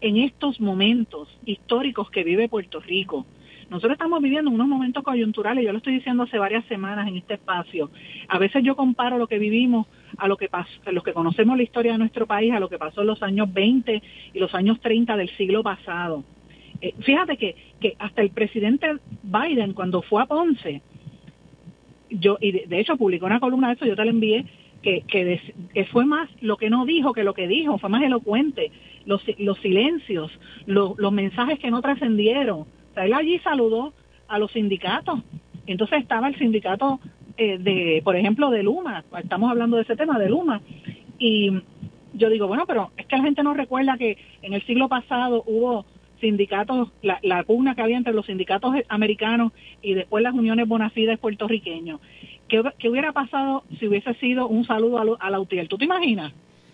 en 0.00 0.16
estos 0.16 0.60
momentos 0.60 1.28
históricos 1.44 2.10
que 2.10 2.24
vive 2.24 2.48
Puerto 2.48 2.80
Rico. 2.80 3.26
Nosotros 3.70 3.92
estamos 3.92 4.22
viviendo 4.22 4.50
unos 4.50 4.66
momentos 4.66 5.02
coyunturales, 5.02 5.62
yo 5.62 5.72
lo 5.72 5.78
estoy 5.78 5.94
diciendo 5.94 6.22
hace 6.22 6.38
varias 6.38 6.64
semanas 6.66 7.06
en 7.06 7.16
este 7.16 7.34
espacio. 7.34 7.90
A 8.28 8.38
veces 8.38 8.62
yo 8.64 8.74
comparo 8.74 9.18
lo 9.18 9.26
que 9.26 9.38
vivimos 9.38 9.86
a 10.16 10.26
lo 10.26 10.38
que 10.38 10.48
pasó, 10.48 10.72
a 10.86 10.92
los 10.92 11.04
que 11.04 11.12
conocemos 11.12 11.56
la 11.56 11.64
historia 11.64 11.92
de 11.92 11.98
nuestro 11.98 12.26
país, 12.26 12.52
a 12.52 12.60
lo 12.60 12.70
que 12.70 12.78
pasó 12.78 13.02
en 13.02 13.08
los 13.08 13.22
años 13.22 13.52
20 13.52 14.02
y 14.32 14.38
los 14.38 14.54
años 14.54 14.80
30 14.80 15.16
del 15.16 15.28
siglo 15.36 15.62
pasado. 15.62 16.24
Eh, 16.80 16.94
fíjate 17.00 17.36
que, 17.36 17.56
que 17.78 17.94
hasta 17.98 18.22
el 18.22 18.30
presidente 18.30 18.86
Biden, 19.22 19.74
cuando 19.74 20.00
fue 20.00 20.22
a 20.22 20.26
Ponce, 20.26 20.80
yo, 22.08 22.38
y 22.40 22.52
de, 22.52 22.80
hecho 22.80 22.96
publicó 22.96 23.26
una 23.26 23.40
columna 23.40 23.68
de 23.68 23.74
eso, 23.74 23.84
yo 23.84 23.96
te 23.96 24.04
la 24.04 24.10
envié, 24.10 24.46
que, 24.80 25.02
que, 25.02 25.84
fue 25.92 26.06
más 26.06 26.30
lo 26.40 26.56
que 26.56 26.70
no 26.70 26.86
dijo 26.86 27.12
que 27.12 27.24
lo 27.24 27.34
que 27.34 27.48
dijo, 27.48 27.76
fue 27.78 27.90
más 27.90 28.02
elocuente, 28.02 28.70
los, 29.04 29.22
los 29.38 29.58
silencios, 29.58 30.30
los 30.66 31.12
mensajes 31.12 31.58
que 31.58 31.70
no 31.70 31.82
trascendieron, 31.82 32.64
él 33.04 33.14
allí 33.14 33.38
saludó 33.40 33.92
a 34.28 34.38
los 34.38 34.52
sindicatos. 34.52 35.20
Entonces 35.66 36.00
estaba 36.00 36.28
el 36.28 36.38
sindicato 36.38 37.00
eh, 37.36 37.58
de, 37.58 38.00
por 38.02 38.16
ejemplo, 38.16 38.50
de 38.50 38.62
Luma, 38.62 39.04
estamos 39.22 39.50
hablando 39.50 39.76
de 39.76 39.82
ese 39.82 39.96
tema, 39.96 40.18
de 40.18 40.28
Luma, 40.28 40.60
y 41.18 41.52
yo 42.14 42.30
digo, 42.30 42.48
bueno, 42.48 42.64
pero 42.66 42.90
es 42.96 43.06
que 43.06 43.16
la 43.16 43.22
gente 43.22 43.42
no 43.42 43.54
recuerda 43.54 43.96
que 43.96 44.18
en 44.42 44.54
el 44.54 44.66
siglo 44.66 44.88
pasado 44.88 45.44
hubo 45.46 45.84
sindicatos, 46.20 46.90
la, 47.02 47.20
la 47.22 47.44
pugna 47.44 47.74
que 47.74 47.82
había 47.82 47.96
entre 47.96 48.12
los 48.12 48.26
sindicatos 48.26 48.74
americanos 48.88 49.52
y 49.82 49.94
después 49.94 50.22
las 50.22 50.34
uniones 50.34 50.66
bonafides 50.66 51.18
puertorriqueños. 51.18 52.00
¿Qué, 52.48 52.62
¿Qué, 52.78 52.88
hubiera 52.88 53.12
pasado 53.12 53.62
si 53.78 53.86
hubiese 53.86 54.14
sido 54.14 54.48
un 54.48 54.64
saludo 54.64 54.98
a, 54.98 55.26
a 55.26 55.30
Lautier? 55.30 55.68
¿Tú 55.68 55.78
te 55.78 55.84
imaginas? 55.84 56.32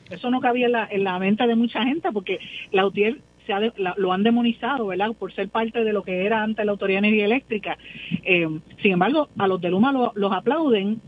Eso 0.08 0.30
no 0.30 0.40
cabía 0.40 0.66
en 0.66 0.72
la, 0.72 0.88
en 0.90 1.04
la 1.04 1.18
mente 1.18 1.46
de 1.46 1.56
mucha 1.56 1.84
gente 1.84 2.10
porque 2.12 2.38
Lautier 2.72 3.18
se 3.46 3.52
lo 3.96 4.12
han 4.12 4.22
demonizado, 4.22 4.86
¿verdad? 4.86 5.12
Por 5.18 5.32
ser 5.32 5.48
parte 5.48 5.84
de 5.84 5.92
lo 5.92 6.02
que 6.02 6.24
era 6.24 6.42
antes 6.42 6.64
la 6.64 6.72
Autoridad 6.72 7.00
de 7.00 7.08
Energía 7.08 7.26
Eléctrica. 7.26 7.78
Eh, 8.22 8.48
sin 8.82 8.92
embargo, 8.92 9.28
a 9.38 9.46
los 9.46 9.60
de 9.60 9.70
Luma 9.70 9.92
los 10.14 10.32
aplauden 10.32 11.00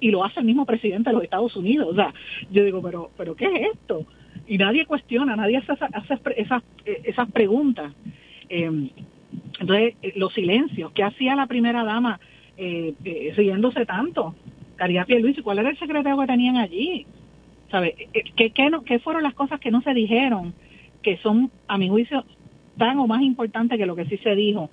y 0.00 0.10
lo 0.10 0.24
hace 0.24 0.40
el 0.40 0.46
mismo 0.46 0.66
presidente 0.66 1.10
de 1.10 1.14
los 1.14 1.24
Estados 1.24 1.56
Unidos. 1.56 1.88
O 1.90 1.94
sea, 1.94 2.12
yo 2.50 2.64
digo, 2.64 2.82
pero, 2.82 3.10
pero 3.16 3.34
¿qué 3.34 3.46
es 3.46 3.68
esto? 3.74 4.06
Y 4.46 4.58
nadie 4.58 4.86
cuestiona, 4.86 5.36
nadie 5.36 5.58
hace, 5.58 5.72
esas, 6.36 6.62
esas 6.84 7.30
preguntas. 7.32 7.92
Eh, 8.48 8.90
entonces, 9.60 9.94
eh, 10.02 10.12
los 10.16 10.32
silencios, 10.32 10.92
¿qué 10.92 11.02
hacía 11.02 11.34
la 11.34 11.46
primera 11.46 11.84
dama 11.84 12.20
eh, 12.56 12.94
siguiéndose 13.36 13.84
tanto? 13.86 14.34
Caría 14.76 15.04
Luis, 15.08 15.40
¿cuál 15.42 15.58
era 15.58 15.70
el 15.70 15.78
secretario 15.78 16.18
que 16.20 16.26
tenían 16.26 16.56
allí? 16.56 17.04
¿Sabe? 17.70 18.08
¿Qué, 18.36 18.50
qué, 18.50 18.70
no, 18.70 18.82
¿Qué 18.82 18.98
fueron 19.00 19.22
las 19.22 19.34
cosas 19.34 19.60
que 19.60 19.70
no 19.70 19.82
se 19.82 19.92
dijeron? 19.92 20.54
Que 21.02 21.18
son, 21.18 21.50
a 21.66 21.78
mi 21.78 21.88
juicio, 21.88 22.24
tan 22.76 22.98
o 22.98 23.06
más 23.06 23.22
importantes 23.22 23.78
que 23.78 23.86
lo 23.86 23.96
que 23.96 24.06
sí 24.06 24.18
se 24.18 24.34
dijo. 24.34 24.70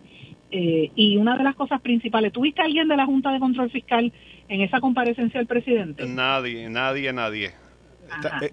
Eh, 0.52 0.92
y 0.96 1.18
una 1.18 1.38
de 1.38 1.44
las 1.44 1.56
cosas 1.56 1.82
principales, 1.82 2.32
¿tuviste 2.32 2.62
a 2.62 2.66
alguien 2.66 2.88
de 2.88 2.96
la 2.96 3.06
Junta 3.06 3.32
de 3.32 3.40
Control 3.40 3.70
Fiscal 3.70 4.14
en 4.48 4.62
esa 4.62 4.80
comparecencia 4.80 5.40
del 5.40 5.48
presidente? 5.48 6.06
Nadie, 6.06 6.70
nadie, 6.70 7.12
nadie. 7.12 7.52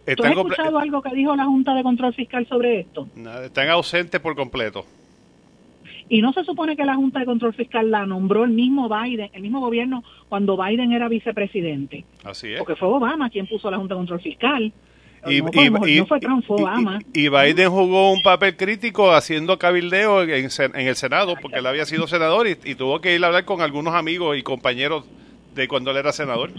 Eh, 0.06 0.16
¿Tú 0.16 0.24
has 0.24 0.32
escuchado 0.32 0.78
algo 0.78 1.02
que 1.02 1.14
dijo 1.14 1.36
la 1.36 1.44
Junta 1.44 1.74
de 1.74 1.82
Control 1.82 2.14
Fiscal 2.14 2.46
sobre 2.48 2.80
esto? 2.80 3.06
están 3.44 3.68
ausentes 3.68 4.20
por 4.20 4.34
completo. 4.34 4.84
Y 6.08 6.20
no 6.20 6.32
se 6.32 6.44
supone 6.44 6.76
que 6.76 6.84
la 6.84 6.94
Junta 6.94 7.20
de 7.20 7.26
Control 7.26 7.54
Fiscal 7.54 7.90
la 7.90 8.04
nombró 8.06 8.44
el 8.44 8.50
mismo 8.50 8.88
Biden, 8.88 9.30
el 9.32 9.42
mismo 9.42 9.60
gobierno, 9.60 10.02
cuando 10.28 10.56
Biden 10.56 10.92
era 10.92 11.08
vicepresidente. 11.08 12.04
Así 12.24 12.52
es. 12.52 12.58
Porque 12.58 12.76
fue 12.76 12.88
Obama 12.88 13.30
quien 13.30 13.46
puso 13.46 13.70
la 13.70 13.78
Junta 13.78 13.94
de 13.94 14.00
Control 14.00 14.20
Fiscal. 14.20 14.72
Y, 15.24 15.36
y, 17.14 17.28
Biden 17.28 17.70
jugó 17.70 18.12
un 18.12 18.22
papel 18.22 18.56
crítico 18.56 19.12
haciendo 19.12 19.56
cabildeo 19.56 20.22
en, 20.22 20.48
el 20.74 20.96
Senado, 20.96 21.34
porque 21.40 21.58
él 21.58 21.66
había 21.66 21.84
sido 21.84 22.08
senador 22.08 22.48
y, 22.48 22.74
tuvo 22.74 23.00
que 23.00 23.14
ir 23.14 23.22
a 23.22 23.28
hablar 23.28 23.44
con 23.44 23.60
algunos 23.60 23.94
amigos 23.94 24.36
y 24.36 24.42
compañeros 24.42 25.04
de 25.54 25.68
cuando 25.68 25.92
él 25.92 25.98
era 25.98 26.12
senador. 26.12 26.50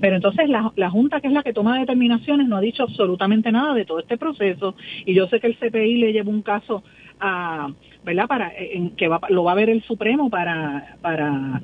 Pero 0.00 0.16
entonces 0.16 0.48
la, 0.48 0.72
la, 0.74 0.90
Junta, 0.90 1.20
que 1.20 1.28
es 1.28 1.32
la 1.32 1.44
que 1.44 1.52
toma 1.52 1.78
determinaciones, 1.78 2.48
no 2.48 2.56
ha 2.56 2.60
dicho 2.60 2.82
absolutamente 2.82 3.52
nada 3.52 3.72
de 3.74 3.84
todo 3.84 4.00
este 4.00 4.18
proceso. 4.18 4.74
Y 5.06 5.14
yo 5.14 5.28
sé 5.28 5.38
que 5.38 5.46
el 5.46 5.56
CPI 5.56 5.98
le 5.98 6.12
lleva 6.12 6.30
un 6.30 6.42
caso 6.42 6.82
a, 7.20 7.68
¿verdad? 8.04 8.26
Para, 8.26 8.52
en, 8.56 8.96
que 8.96 9.06
va, 9.06 9.20
lo 9.28 9.44
va 9.44 9.52
a 9.52 9.56
ver 9.56 9.70
el 9.70 9.82
Supremo 9.84 10.28
para, 10.28 10.96
para 11.00 11.62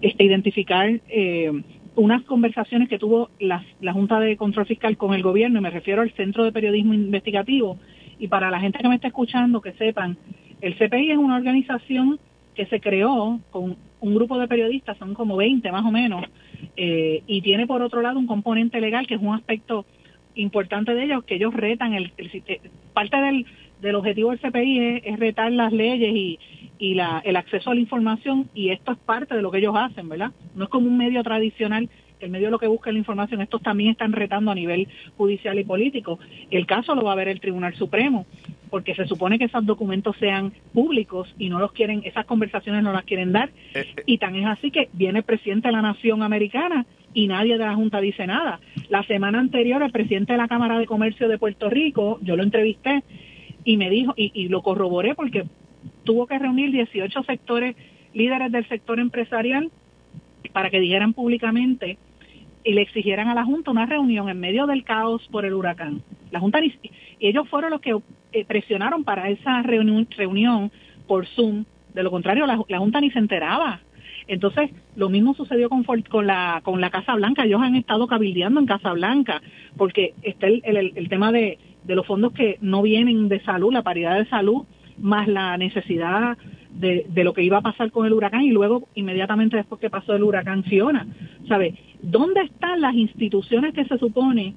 este, 0.00 0.24
identificar 0.24 1.00
eh, 1.08 1.52
unas 1.96 2.22
conversaciones 2.22 2.88
que 2.88 2.98
tuvo 2.98 3.30
la, 3.38 3.64
la 3.80 3.92
Junta 3.92 4.20
de 4.20 4.36
Control 4.36 4.66
Fiscal 4.66 4.96
con 4.96 5.14
el 5.14 5.22
gobierno, 5.22 5.58
y 5.58 5.62
me 5.62 5.70
refiero 5.70 6.02
al 6.02 6.12
Centro 6.12 6.44
de 6.44 6.52
Periodismo 6.52 6.94
Investigativo, 6.94 7.78
y 8.18 8.28
para 8.28 8.50
la 8.50 8.60
gente 8.60 8.78
que 8.78 8.88
me 8.88 8.96
está 8.96 9.08
escuchando, 9.08 9.60
que 9.60 9.72
sepan, 9.72 10.16
el 10.60 10.76
CPI 10.76 11.12
es 11.12 11.18
una 11.18 11.36
organización 11.36 12.18
que 12.54 12.66
se 12.66 12.80
creó 12.80 13.40
con 13.50 13.76
un 14.00 14.14
grupo 14.14 14.38
de 14.38 14.48
periodistas, 14.48 14.96
son 14.98 15.14
como 15.14 15.36
20 15.36 15.70
más 15.72 15.84
o 15.84 15.90
menos, 15.90 16.24
eh, 16.76 17.22
y 17.26 17.42
tiene 17.42 17.66
por 17.66 17.82
otro 17.82 18.00
lado 18.00 18.18
un 18.18 18.26
componente 18.26 18.80
legal 18.80 19.06
que 19.06 19.14
es 19.14 19.20
un 19.20 19.34
aspecto 19.34 19.84
importante 20.34 20.94
de 20.94 21.04
ellos, 21.04 21.24
que 21.24 21.36
ellos 21.36 21.54
retan, 21.54 21.94
el, 21.94 22.12
eh, 22.18 22.60
parte 22.92 23.16
del, 23.16 23.46
del 23.80 23.94
objetivo 23.94 24.30
del 24.30 24.40
CPI 24.40 25.02
es 25.04 25.18
retar 25.18 25.52
las 25.52 25.72
leyes 25.72 26.14
y, 26.14 26.38
y 26.78 26.94
la, 26.94 27.22
el 27.24 27.36
acceso 27.36 27.70
a 27.70 27.74
la 27.74 27.80
información 27.80 28.48
y 28.54 28.70
esto 28.70 28.92
es 28.92 28.98
parte 28.98 29.34
de 29.34 29.42
lo 29.42 29.50
que 29.50 29.58
ellos 29.58 29.74
hacen, 29.76 30.08
¿verdad? 30.08 30.32
No 30.54 30.64
es 30.64 30.70
como 30.70 30.88
un 30.88 30.98
medio 30.98 31.22
tradicional, 31.22 31.88
el 32.20 32.30
medio 32.30 32.50
lo 32.50 32.58
que 32.58 32.66
busca 32.66 32.90
es 32.90 32.94
la 32.94 32.98
información, 32.98 33.40
estos 33.40 33.62
también 33.62 33.90
están 33.90 34.12
retando 34.12 34.50
a 34.50 34.54
nivel 34.54 34.88
judicial 35.16 35.58
y 35.58 35.64
político. 35.64 36.18
El 36.50 36.66
caso 36.66 36.94
lo 36.94 37.04
va 37.04 37.12
a 37.12 37.16
ver 37.16 37.28
el 37.28 37.40
Tribunal 37.40 37.74
Supremo, 37.74 38.26
porque 38.70 38.94
se 38.94 39.06
supone 39.06 39.38
que 39.38 39.44
esos 39.44 39.64
documentos 39.64 40.16
sean 40.18 40.52
públicos 40.72 41.32
y 41.38 41.48
no 41.48 41.58
los 41.58 41.72
quieren, 41.72 42.02
esas 42.04 42.26
conversaciones 42.26 42.82
no 42.82 42.92
las 42.92 43.04
quieren 43.04 43.32
dar. 43.32 43.50
Eh, 43.74 43.84
eh. 43.96 44.02
Y 44.06 44.18
tan 44.18 44.34
es 44.36 44.46
así 44.46 44.70
que 44.70 44.88
viene 44.92 45.20
el 45.20 45.24
presidente 45.24 45.68
de 45.68 45.72
la 45.72 45.82
Nación 45.82 46.22
Americana 46.22 46.86
y 47.12 47.28
nadie 47.28 47.56
de 47.58 47.64
la 47.64 47.74
Junta 47.74 48.00
dice 48.00 48.26
nada. 48.26 48.58
La 48.88 49.04
semana 49.04 49.38
anterior 49.38 49.82
el 49.82 49.92
presidente 49.92 50.32
de 50.32 50.38
la 50.38 50.48
Cámara 50.48 50.78
de 50.78 50.86
Comercio 50.86 51.28
de 51.28 51.38
Puerto 51.38 51.70
Rico, 51.70 52.18
yo 52.22 52.36
lo 52.36 52.42
entrevisté 52.42 53.04
y 53.64 53.76
me 53.76 53.90
dijo, 53.90 54.14
y, 54.16 54.32
y 54.34 54.48
lo 54.48 54.62
corroboré 54.62 55.14
porque 55.14 55.44
tuvo 56.04 56.26
que 56.26 56.38
reunir 56.38 56.70
18 56.70 57.22
sectores, 57.24 57.76
líderes 58.12 58.52
del 58.52 58.68
sector 58.68 59.00
empresarial, 59.00 59.70
para 60.52 60.70
que 60.70 60.80
dijeran 60.80 61.12
públicamente 61.12 61.98
y 62.64 62.72
le 62.72 62.82
exigieran 62.82 63.28
a 63.28 63.34
la 63.34 63.44
Junta 63.44 63.70
una 63.70 63.86
reunión 63.86 64.28
en 64.28 64.40
medio 64.40 64.66
del 64.66 64.84
caos 64.84 65.26
por 65.30 65.44
el 65.44 65.54
huracán. 65.54 66.02
La 66.30 66.40
Junta 66.40 66.60
y 66.64 66.74
ellos 67.20 67.48
fueron 67.48 67.70
los 67.70 67.80
que 67.80 67.96
eh, 68.32 68.44
presionaron 68.44 69.04
para 69.04 69.28
esa 69.28 69.62
reunión, 69.62 70.08
reunión 70.16 70.72
por 71.06 71.26
Zoom. 71.26 71.64
De 71.92 72.02
lo 72.02 72.10
contrario, 72.10 72.46
la, 72.46 72.78
Junta 72.78 73.00
ni 73.00 73.10
se 73.10 73.18
enteraba. 73.18 73.80
Entonces, 74.26 74.70
lo 74.96 75.10
mismo 75.10 75.34
sucedió 75.34 75.68
con, 75.68 75.84
con, 75.84 76.26
la, 76.26 76.62
con 76.64 76.80
la 76.80 76.90
Casa 76.90 77.14
Blanca. 77.14 77.44
Ellos 77.44 77.60
han 77.60 77.76
estado 77.76 78.06
cabildeando 78.06 78.58
en 78.60 78.66
Casa 78.66 78.92
Blanca 78.92 79.42
porque 79.76 80.14
está 80.22 80.46
el, 80.46 80.62
el, 80.64 80.92
el 80.96 81.08
tema 81.08 81.30
de 81.30 81.58
los 81.84 82.06
fondos 82.06 82.32
que 82.32 82.56
no 82.62 82.80
vienen 82.80 83.28
de 83.28 83.40
salud, 83.40 83.72
la 83.72 83.82
paridad 83.82 84.18
de 84.18 84.26
salud, 84.26 84.64
más 84.98 85.28
la 85.28 85.56
necesidad 85.56 86.36
de, 86.70 87.06
de, 87.08 87.24
lo 87.24 87.32
que 87.32 87.42
iba 87.42 87.58
a 87.58 87.62
pasar 87.62 87.90
con 87.90 88.06
el 88.06 88.12
huracán 88.12 88.42
y 88.42 88.50
luego 88.50 88.88
inmediatamente 88.94 89.56
después 89.56 89.80
que 89.80 89.90
pasó 89.90 90.14
el 90.14 90.22
huracán 90.22 90.64
Fiona. 90.64 91.06
¿Sabe? 91.48 91.74
¿Dónde 92.02 92.42
están 92.42 92.80
las 92.80 92.94
instituciones 92.94 93.74
que 93.74 93.84
se 93.84 93.98
supone 93.98 94.54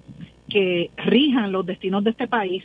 que 0.49 0.89
rijan 0.97 1.51
los 1.51 1.65
destinos 1.65 2.03
de 2.03 2.11
este 2.11 2.27
país? 2.27 2.63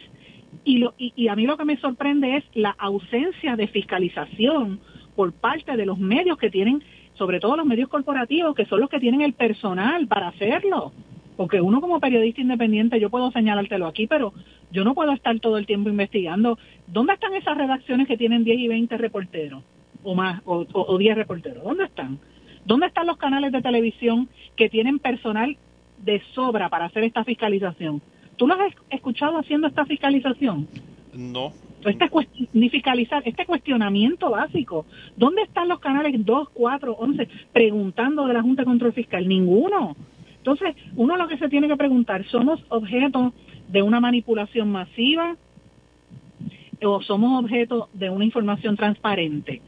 Y, 0.65 0.79
lo, 0.79 0.95
y, 0.99 1.13
y 1.17 1.29
a 1.29 1.37
mí 1.37 1.47
lo 1.47 1.57
que 1.57 1.65
me 1.65 1.77
sorprende 1.79 2.37
es 2.37 2.45
la 2.55 2.71
ausencia 2.71 3.57
de 3.57 3.67
fiscalización 3.67 4.81
por 5.17 5.33
parte 5.33 5.77
de 5.77 5.87
los 5.87 5.99
medios 5.99 6.39
que 6.39 6.51
tienen, 6.51 6.83
sobre 7.15 7.41
todo 7.41 7.57
los 7.57 7.67
medios 7.67 7.89
corporativos, 7.89 8.55
que 8.55 8.67
son 8.67 8.81
los 8.81 8.89
que 8.89 9.01
tienen 9.01 9.23
el 9.23 9.35
personal 9.35 10.07
para 10.07 10.29
hacerlo. 10.29 10.93
Porque 11.37 11.61
uno 11.61 11.81
como 11.81 12.01
periodista 12.01 12.41
independiente, 12.41 13.01
yo 13.01 13.11
puedo 13.11 13.31
señalártelo 13.31 13.87
aquí, 13.87 14.07
pero 14.07 14.33
yo 14.71 14.85
no 14.85 14.95
puedo 14.95 15.13
estar 15.13 15.39
todo 15.41 15.59
el 15.59 15.67
tiempo 15.67 15.89
investigando. 15.89 16.59
¿Dónde 16.87 17.15
están 17.15 17.35
esas 17.35 17.57
redacciones 17.57 18.07
que 18.07 18.17
tienen 18.17 18.45
10 18.45 18.59
y 18.59 18.69
20 18.69 18.97
reporteros? 18.99 19.63
O 20.03 20.15
más, 20.15 20.43
o, 20.45 20.67
o 20.73 20.99
10 20.99 21.17
reporteros. 21.17 21.65
¿Dónde 21.65 21.85
están? 21.85 22.19
¿Dónde 22.65 22.87
están 22.87 23.07
los 23.07 23.17
canales 23.17 23.53
de 23.53 23.63
televisión 23.63 24.29
que 24.57 24.69
tienen 24.69 24.99
personal 24.99 25.57
de 25.99 26.23
sobra 26.35 26.69
para 26.69 26.87
hacer 26.87 27.05
esta 27.05 27.25
fiscalización? 27.25 28.03
¿Tú 28.37 28.47
lo 28.47 28.55
has 28.55 28.75
escuchado 28.91 29.39
haciendo 29.39 29.69
esta 29.69 29.85
fiscalización? 29.85 30.69
No. 31.15 31.53
Este, 31.85 32.09
ni 32.53 32.69
fiscalizar, 32.71 33.23
este 33.27 33.45
cuestionamiento 33.45 34.31
básico. 34.31 34.87
¿Dónde 35.17 35.43
están 35.43 35.69
los 35.69 35.81
canales 35.81 36.15
2, 36.25 36.49
4, 36.53 36.93
11 36.93 37.29
preguntando 37.53 38.27
de 38.27 38.35
la 38.35 38.43
Junta 38.43 38.63
de 38.63 38.67
Control 38.67 38.93
Fiscal? 38.93 39.27
Ninguno. 39.27 39.97
Entonces, 40.43 40.75
uno 40.97 41.17
lo 41.17 41.29
que 41.29 41.39
se 41.39 41.49
tiene 41.49 41.69
que 41.69 41.77
preguntar, 41.77 42.25
¿somos 42.27 42.61
objeto 42.69 43.33
de 43.69 43.83
una 43.83 44.01
manipulación 44.01 44.73
masiva? 44.73 45.37
o 46.85 47.01
somos 47.03 47.43
objeto 47.43 47.89
de 47.93 48.11
una 48.11 48.25
información 48.25 48.77
transparente. 48.77 49.63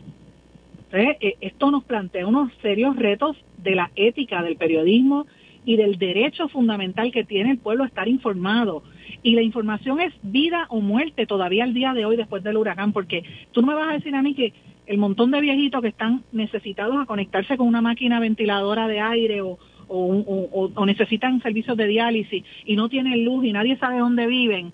Eh, 0.92 1.36
esto 1.40 1.70
nos 1.70 1.84
plantea 1.84 2.26
unos 2.26 2.52
serios 2.62 2.96
retos 2.96 3.36
de 3.58 3.74
la 3.74 3.90
ética 3.96 4.42
del 4.42 4.56
periodismo 4.56 5.26
y 5.64 5.76
del 5.76 5.98
derecho 5.98 6.48
fundamental 6.48 7.10
que 7.10 7.24
tiene 7.24 7.52
el 7.52 7.58
pueblo 7.58 7.84
a 7.84 7.86
estar 7.86 8.06
informado. 8.08 8.82
Y 9.22 9.34
la 9.34 9.42
información 9.42 10.00
es 10.00 10.12
vida 10.22 10.66
o 10.68 10.80
muerte 10.80 11.26
todavía 11.26 11.64
al 11.64 11.74
día 11.74 11.94
de 11.94 12.04
hoy 12.04 12.16
después 12.16 12.42
del 12.42 12.56
huracán, 12.56 12.92
porque 12.92 13.24
tú 13.52 13.62
no 13.62 13.68
me 13.68 13.74
vas 13.74 13.90
a 13.90 13.94
decir 13.94 14.14
a 14.14 14.22
mí 14.22 14.34
que 14.34 14.52
el 14.86 14.98
montón 14.98 15.30
de 15.30 15.40
viejitos 15.40 15.80
que 15.80 15.88
están 15.88 16.24
necesitados 16.32 16.96
a 16.96 17.06
conectarse 17.06 17.56
con 17.56 17.66
una 17.66 17.80
máquina 17.80 18.20
ventiladora 18.20 18.86
de 18.86 19.00
aire 19.00 19.40
o, 19.40 19.58
o, 19.88 20.86
necesitan 20.86 21.40
servicios 21.42 21.76
de 21.76 21.86
diálisis 21.86 22.44
y 22.64 22.76
no 22.76 22.88
tienen 22.88 23.24
luz 23.24 23.44
y 23.44 23.52
nadie 23.52 23.76
sabe 23.76 23.98
dónde 23.98 24.26
viven, 24.26 24.72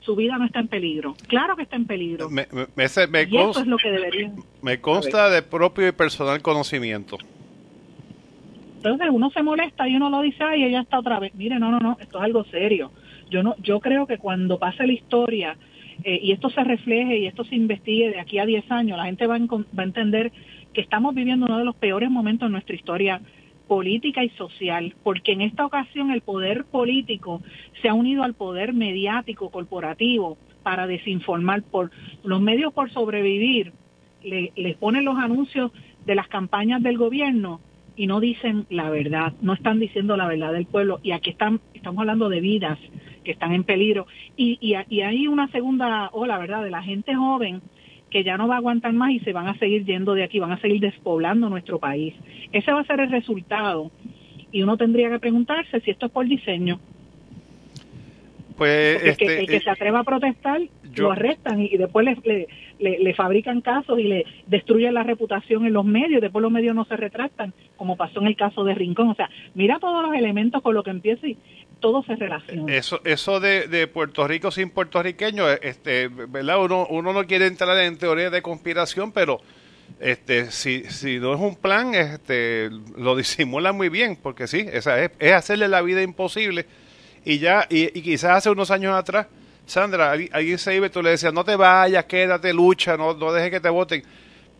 su 0.00 0.14
vida 0.14 0.38
no 0.38 0.44
está 0.44 0.60
en 0.60 0.68
peligro. 0.68 1.14
Claro 1.26 1.56
que 1.56 1.62
está 1.62 1.76
en 1.76 1.86
peligro. 1.86 2.30
Me, 2.30 2.46
y 2.46 3.36
eso 3.36 3.60
es 3.60 3.66
lo 3.66 3.76
que 3.76 3.90
debería. 3.90 4.32
Me 4.62 4.80
consta 4.80 5.28
de 5.30 5.42
propio 5.42 5.88
y 5.88 5.92
personal 5.92 6.40
conocimiento. 6.42 7.18
Entonces 8.76 9.08
uno 9.10 9.30
se 9.30 9.42
molesta 9.42 9.88
y 9.88 9.96
uno 9.96 10.10
lo 10.10 10.22
dice, 10.22 10.44
y 10.56 10.64
ella 10.64 10.82
está 10.82 11.00
otra 11.00 11.18
vez. 11.18 11.34
Mire, 11.34 11.58
no, 11.58 11.72
no, 11.72 11.80
no, 11.80 11.96
esto 12.00 12.18
es 12.18 12.24
algo 12.24 12.44
serio. 12.44 12.92
Yo 13.28 13.42
no, 13.42 13.56
yo 13.58 13.80
creo 13.80 14.06
que 14.06 14.18
cuando 14.18 14.60
pase 14.60 14.86
la 14.86 14.92
historia 14.92 15.56
eh, 16.04 16.20
y 16.22 16.30
esto 16.30 16.50
se 16.50 16.62
refleje 16.62 17.18
y 17.18 17.26
esto 17.26 17.42
se 17.42 17.56
investigue 17.56 18.10
de 18.10 18.20
aquí 18.20 18.38
a 18.38 18.46
10 18.46 18.70
años, 18.70 18.96
la 18.96 19.06
gente 19.06 19.26
va 19.26 19.34
a 19.36 19.82
entender 19.82 20.30
que 20.72 20.82
estamos 20.82 21.14
viviendo 21.14 21.46
uno 21.46 21.58
de 21.58 21.64
los 21.64 21.74
peores 21.74 22.10
momentos 22.10 22.46
en 22.46 22.52
nuestra 22.52 22.76
historia 22.76 23.20
política 23.66 24.24
y 24.24 24.30
social, 24.30 24.94
porque 25.02 25.32
en 25.32 25.40
esta 25.40 25.66
ocasión 25.66 26.10
el 26.10 26.20
poder 26.20 26.64
político 26.64 27.42
se 27.82 27.88
ha 27.88 27.94
unido 27.94 28.22
al 28.22 28.34
poder 28.34 28.72
mediático 28.72 29.50
corporativo 29.50 30.38
para 30.62 30.86
desinformar 30.86 31.62
por 31.62 31.90
los 32.24 32.40
medios 32.40 32.72
por 32.72 32.90
sobrevivir, 32.90 33.72
le, 34.22 34.52
les 34.56 34.76
ponen 34.76 35.04
los 35.04 35.18
anuncios 35.18 35.70
de 36.04 36.14
las 36.14 36.28
campañas 36.28 36.82
del 36.82 36.98
gobierno 36.98 37.60
y 37.96 38.06
no 38.06 38.20
dicen 38.20 38.66
la 38.68 38.90
verdad, 38.90 39.32
no 39.40 39.54
están 39.54 39.80
diciendo 39.80 40.16
la 40.16 40.28
verdad 40.28 40.52
del 40.52 40.66
pueblo. 40.66 41.00
Y 41.02 41.12
aquí 41.12 41.30
están, 41.30 41.60
estamos 41.74 42.00
hablando 42.00 42.28
de 42.28 42.40
vidas 42.40 42.78
que 43.24 43.32
están 43.32 43.52
en 43.52 43.64
peligro. 43.64 44.06
Y, 44.36 44.58
y, 44.60 44.76
y 44.88 45.00
hay 45.00 45.26
una 45.26 45.48
segunda 45.48 46.10
ola, 46.12 46.38
¿verdad?, 46.38 46.62
de 46.62 46.70
la 46.70 46.82
gente 46.82 47.14
joven 47.14 47.62
que 48.10 48.24
ya 48.24 48.36
no 48.36 48.48
va 48.48 48.54
a 48.54 48.58
aguantar 48.58 48.92
más 48.92 49.10
y 49.10 49.20
se 49.20 49.32
van 49.32 49.48
a 49.48 49.58
seguir 49.58 49.84
yendo 49.84 50.14
de 50.14 50.22
aquí, 50.22 50.38
van 50.38 50.52
a 50.52 50.60
seguir 50.60 50.80
despoblando 50.80 51.48
nuestro 51.48 51.78
país. 51.78 52.14
Ese 52.52 52.72
va 52.72 52.80
a 52.80 52.84
ser 52.84 53.00
el 53.00 53.10
resultado. 53.10 53.90
Y 54.52 54.62
uno 54.62 54.76
tendría 54.76 55.10
que 55.10 55.18
preguntarse 55.18 55.80
si 55.80 55.90
esto 55.90 56.06
es 56.06 56.12
por 56.12 56.26
diseño. 56.26 56.78
Pues 58.56 59.02
el, 59.02 59.16
que, 59.16 59.40
este, 59.40 59.60
se 59.60 59.70
atreva 59.70 60.00
a 60.00 60.04
protestar 60.04 60.62
lo 61.02 61.12
arrestan 61.12 61.60
y, 61.60 61.76
después 61.76 62.06
le, 62.24 62.48
le, 62.78 63.14
fabrican 63.14 63.60
casos 63.60 63.98
y 63.98 64.04
le 64.04 64.24
destruyen 64.46 64.94
la 64.94 65.02
reputación 65.02 65.66
en 65.66 65.72
los 65.72 65.84
medios, 65.84 66.20
después 66.20 66.42
los 66.42 66.50
medios 66.50 66.74
no 66.74 66.84
se 66.84 66.96
retractan, 66.96 67.52
como 67.76 67.96
pasó 67.96 68.20
en 68.20 68.28
el 68.28 68.36
caso 68.36 68.64
de 68.64 68.74
Rincón. 68.74 69.08
O 69.08 69.14
sea, 69.14 69.28
mira 69.54 69.78
todos 69.78 70.02
los 70.02 70.14
elementos 70.14 70.62
con 70.62 70.74
lo 70.74 70.82
que 70.82 70.90
empieza 70.90 71.26
y 71.26 71.36
todo 71.86 72.02
se 72.02 72.16
relaciona. 72.16 72.74
Eso, 72.74 73.00
eso 73.04 73.38
de, 73.38 73.68
de 73.68 73.86
Puerto 73.86 74.26
Rico 74.26 74.50
sin 74.50 74.70
puertorriqueños, 74.70 75.56
este, 75.62 76.08
¿verdad? 76.08 76.60
Uno, 76.60 76.84
uno 76.90 77.12
no 77.12 77.24
quiere 77.28 77.46
entrar 77.46 77.78
en 77.78 77.96
teoría 77.96 78.28
de 78.28 78.42
conspiración, 78.42 79.12
pero 79.12 79.40
este, 80.00 80.50
si, 80.50 80.82
si 80.90 81.20
no 81.20 81.32
es 81.32 81.40
un 81.40 81.54
plan, 81.54 81.94
este, 81.94 82.70
lo 82.96 83.14
disimula 83.16 83.70
muy 83.70 83.88
bien, 83.88 84.16
porque 84.20 84.48
sí, 84.48 84.66
esa 84.72 85.00
es, 85.00 85.12
es 85.20 85.32
hacerle 85.32 85.68
la 85.68 85.80
vida 85.80 86.02
imposible. 86.02 86.66
Y 87.24 87.38
ya, 87.38 87.68
y, 87.70 87.88
quizás 88.02 88.38
hace 88.38 88.50
unos 88.50 88.72
años 88.72 88.92
atrás, 88.92 89.28
Sandra, 89.64 90.10
alguien 90.10 90.58
se 90.58 90.74
iba 90.74 90.86
y 90.88 90.90
tú 90.90 91.04
le 91.04 91.10
decías, 91.10 91.32
no 91.32 91.44
te 91.44 91.54
vayas, 91.54 92.04
quédate, 92.06 92.52
lucha, 92.52 92.96
no, 92.96 93.14
no 93.14 93.32
dejes 93.32 93.52
que 93.52 93.60
te 93.60 93.68
voten. 93.68 94.02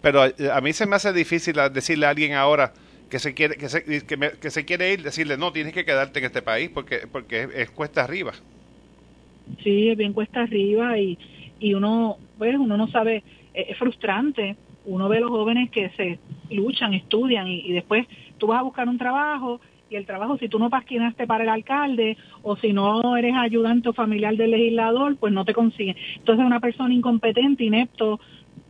Pero 0.00 0.22
a, 0.22 0.60
mí 0.60 0.72
se 0.72 0.86
me 0.86 0.94
hace 0.94 1.12
difícil 1.12 1.56
decirle 1.72 2.06
a 2.06 2.10
alguien 2.10 2.34
ahora, 2.34 2.72
que 3.10 3.18
se 3.18 3.34
quiere 3.34 3.56
que 3.56 3.68
se, 3.68 3.84
que, 3.84 4.50
se 4.50 4.64
quiere 4.64 4.92
ir 4.92 5.02
decirle 5.02 5.36
no 5.36 5.52
tienes 5.52 5.72
que 5.72 5.84
quedarte 5.84 6.18
en 6.18 6.24
este 6.26 6.42
país 6.42 6.70
porque 6.72 7.06
porque 7.10 7.48
es, 7.54 7.70
cuesta 7.70 8.02
arriba 8.02 8.32
sí 9.62 9.90
es 9.90 9.96
bien 9.96 10.12
cuesta 10.12 10.42
arriba 10.42 10.98
y 10.98 11.18
y 11.58 11.74
uno 11.74 12.16
pues 12.38 12.56
uno 12.56 12.76
no 12.76 12.88
sabe 12.88 13.22
es, 13.56 13.76
frustrante. 13.78 14.56
Uno 14.84 15.08
ve 15.08 15.16
a 15.16 15.20
los 15.20 15.30
jóvenes 15.30 15.70
que 15.70 15.90
se 15.90 16.18
luchan 16.50 16.94
estudian 16.94 17.48
y, 17.48 17.72
después 17.72 18.06
tú 18.38 18.46
vas 18.46 18.60
a 18.60 18.62
buscar 18.62 18.88
un 18.88 18.98
trabajo 18.98 19.60
y 19.90 19.96
el 19.96 20.06
trabajo 20.06 20.36
si 20.38 20.48
tú 20.48 20.58
no 20.58 20.70
pasquinaste 20.70 21.26
para 21.26 21.44
el 21.44 21.50
alcalde 21.50 22.16
o 22.42 22.56
si 22.56 22.72
no 22.72 23.16
eres 23.16 23.34
ayudante 23.36 23.88
o 23.88 23.92
familiar 23.92 24.36
del 24.36 24.52
legislador 24.52 25.16
pues 25.16 25.32
no 25.32 25.44
te 25.44 25.54
consiguen. 25.54 25.96
Entonces 26.16 26.44
una 26.44 26.60
persona 26.60 26.94
incompetente 26.94 27.64
inepto 27.64 28.20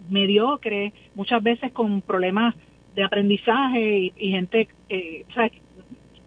mediocre 0.09 0.93
muchas 1.15 1.43
veces 1.43 1.73
con 1.73 2.01
problemas 2.01 2.55
de 2.97 3.05
aprendizaje 3.05 4.13
y, 4.17 4.31
gente, 4.31 4.69
eh, 4.89 5.25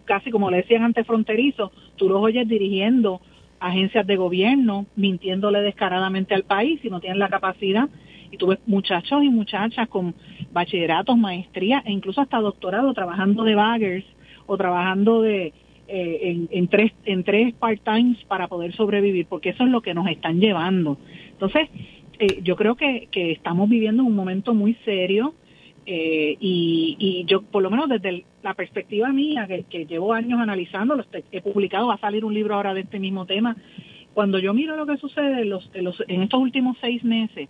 casi 0.04 0.30
como 0.30 0.50
le 0.50 0.58
decían 0.58 0.84
antes 0.84 1.06
fronterizo, 1.06 1.72
tú 1.96 2.08
los 2.08 2.22
oyes 2.22 2.48
dirigiendo 2.48 3.20
agencias 3.58 4.06
de 4.06 4.16
gobierno, 4.16 4.86
mintiéndole 4.96 5.60
descaradamente 5.60 6.34
al 6.34 6.44
país 6.44 6.80
y 6.82 6.88
no 6.88 7.00
tienen 7.00 7.18
la 7.18 7.28
capacidad. 7.28 7.88
Y 8.30 8.36
tú 8.36 8.46
ves 8.46 8.60
muchachos 8.66 9.22
y 9.24 9.28
muchachas 9.28 9.88
con 9.88 10.14
bachilleratos, 10.52 11.18
maestría 11.18 11.82
e 11.84 11.92
incluso 11.92 12.20
hasta 12.20 12.38
doctorado 12.38 12.94
trabajando 12.94 13.42
de 13.42 13.56
baggers 13.56 14.06
o 14.46 14.56
trabajando 14.56 15.20
de 15.20 15.52
eh, 15.88 16.46
en, 16.50 16.68
tres 16.68 16.92
en 17.04 17.24
tres 17.24 17.52
part-times 17.54 18.24
para 18.28 18.46
poder 18.46 18.72
sobrevivir, 18.74 19.26
porque 19.26 19.50
eso 19.50 19.64
es 19.64 19.70
lo 19.70 19.82
que 19.82 19.92
nos 19.92 20.08
están 20.08 20.38
llevando. 20.38 20.98
Entonces, 21.32 21.68
eh, 22.20 22.40
yo 22.44 22.54
creo 22.54 22.76
que, 22.76 23.08
que 23.10 23.32
estamos 23.32 23.68
viviendo 23.68 24.04
un 24.04 24.14
momento 24.14 24.54
muy 24.54 24.74
serio 24.84 25.34
eh, 25.86 26.36
y, 26.40 27.24
yo, 27.26 27.42
por 27.42 27.62
lo 27.62 27.70
menos 27.70 27.88
desde 27.88 28.24
la 28.42 28.54
perspectiva 28.54 29.08
mía, 29.12 29.46
que, 29.46 29.86
llevo 29.86 30.12
años 30.12 30.40
analizando, 30.40 31.02
he 31.32 31.40
publicado, 31.40 31.88
va 31.88 31.94
a 31.94 32.00
salir 32.00 32.24
un 32.24 32.34
libro 32.34 32.54
ahora 32.54 32.74
de 32.74 32.82
este 32.82 32.98
mismo 32.98 33.26
tema, 33.26 33.56
cuando 34.14 34.38
yo 34.38 34.52
miro 34.54 34.76
lo 34.76 34.86
que 34.86 34.96
sucede 34.96 35.42
en, 35.42 35.50
los, 35.50 35.70
en, 35.74 36.22
estos 36.22 36.40
últimos 36.40 36.76
seis 36.80 37.02
meses, 37.04 37.48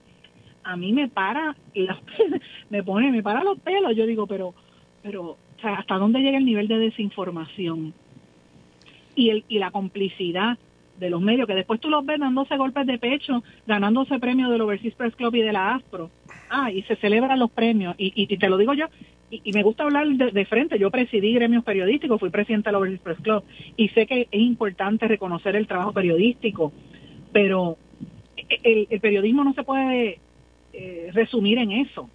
a 0.62 0.76
mí 0.76 0.92
me 0.92 1.08
para, 1.08 1.56
me 2.70 2.82
pone, 2.82 3.10
me 3.10 3.22
para 3.22 3.42
los 3.42 3.58
pelos, 3.58 3.96
yo 3.96 4.06
digo, 4.06 4.26
pero, 4.26 4.54
pero, 5.02 5.36
¿hasta 5.62 5.96
dónde 5.96 6.20
llega 6.20 6.38
el 6.38 6.44
nivel 6.44 6.68
de 6.68 6.78
desinformación? 6.78 7.92
Y, 9.14 9.30
el, 9.30 9.44
y 9.48 9.58
la 9.58 9.70
complicidad 9.70 10.58
de 11.00 11.10
los 11.10 11.20
medios, 11.20 11.48
que 11.48 11.54
después 11.54 11.80
tú 11.80 11.88
los 11.88 12.04
ves 12.04 12.20
dándose 12.20 12.56
golpes 12.56 12.86
de 12.86 12.98
pecho, 12.98 13.42
ganándose 13.66 14.18
premios 14.18 14.50
del 14.50 14.60
Overseas 14.60 14.94
Press 14.94 15.16
Club 15.16 15.34
y 15.34 15.42
de 15.42 15.52
la 15.52 15.74
ASPRO. 15.74 16.10
Ah, 16.50 16.70
y 16.70 16.82
se 16.82 16.96
celebran 16.96 17.38
los 17.38 17.50
premios. 17.50 17.94
Y, 17.98 18.12
y, 18.14 18.36
te 18.36 18.48
lo 18.48 18.58
digo 18.58 18.74
yo, 18.74 18.86
y, 19.30 19.52
me 19.52 19.62
gusta 19.62 19.84
hablar 19.84 20.06
de, 20.06 20.44
frente. 20.44 20.78
Yo 20.78 20.90
presidí 20.90 21.32
gremios 21.32 21.64
periodísticos, 21.64 22.20
fui 22.20 22.30
presidente 22.30 22.68
del 22.68 22.76
Overseas 22.76 23.00
Press 23.00 23.20
Club, 23.20 23.44
y 23.76 23.88
sé 23.88 24.06
que 24.06 24.28
es 24.30 24.40
importante 24.40 25.08
reconocer 25.08 25.56
el 25.56 25.66
trabajo 25.66 25.92
periodístico, 25.92 26.72
pero 27.32 27.78
el, 28.62 29.00
periodismo 29.00 29.42
no 29.42 29.54
se 29.54 29.62
puede 29.62 30.18
eh, 30.72 31.10
resumir 31.12 31.58
en 31.58 31.72
eso. 31.72 32.10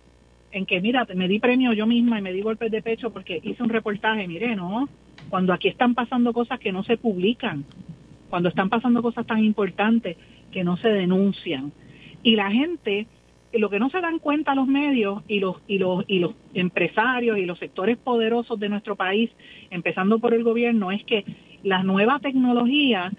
En 0.51 0.65
que, 0.65 0.79
mira, 0.79 1.05
me 1.15 1.27
di 1.27 1.39
premio 1.39 1.73
yo 1.73 1.85
misma 1.85 2.19
y 2.19 2.21
me 2.21 2.31
di 2.31 2.41
golpes 2.41 2.71
de 2.71 2.81
pecho 2.81 3.11
porque 3.11 3.41
hice 3.43 3.61
un 3.61 3.69
reportaje. 3.69 4.27
Mire, 4.27 4.55
no, 4.55 4.87
cuando 5.29 5.53
aquí 5.53 5.67
están 5.67 5.95
pasando 5.95 6.33
cosas 6.33 6.59
que 6.59 6.71
no 6.71 6.83
se 6.83 6.97
publican, 6.97 7.65
cuando 8.35 8.49
están 8.49 8.67
pasando 8.67 9.01
cosas 9.01 9.25
tan 9.25 9.41
importantes 9.45 10.17
que 10.51 10.65
no 10.65 10.75
se 10.75 10.89
denuncian. 10.89 11.71
Y 12.21 12.35
la 12.35 12.51
gente, 12.51 13.07
lo 13.53 13.69
que 13.69 13.79
no 13.79 13.89
se 13.89 14.01
dan 14.01 14.19
cuenta 14.19 14.53
los 14.55 14.67
medios 14.67 15.23
y 15.29 15.39
los, 15.39 15.61
y 15.67 15.77
los, 15.77 16.03
y 16.09 16.19
los 16.19 16.33
empresarios 16.53 17.37
y 17.37 17.45
los 17.45 17.57
sectores 17.59 17.95
poderosos 17.97 18.59
de 18.59 18.67
nuestro 18.67 18.97
país, 18.97 19.31
empezando 19.69 20.19
por 20.19 20.33
el 20.33 20.43
gobierno, 20.43 20.91
es 20.91 21.01
que 21.05 21.23
la 21.63 21.81
nueva 21.83 22.19
tecnología 22.19 23.09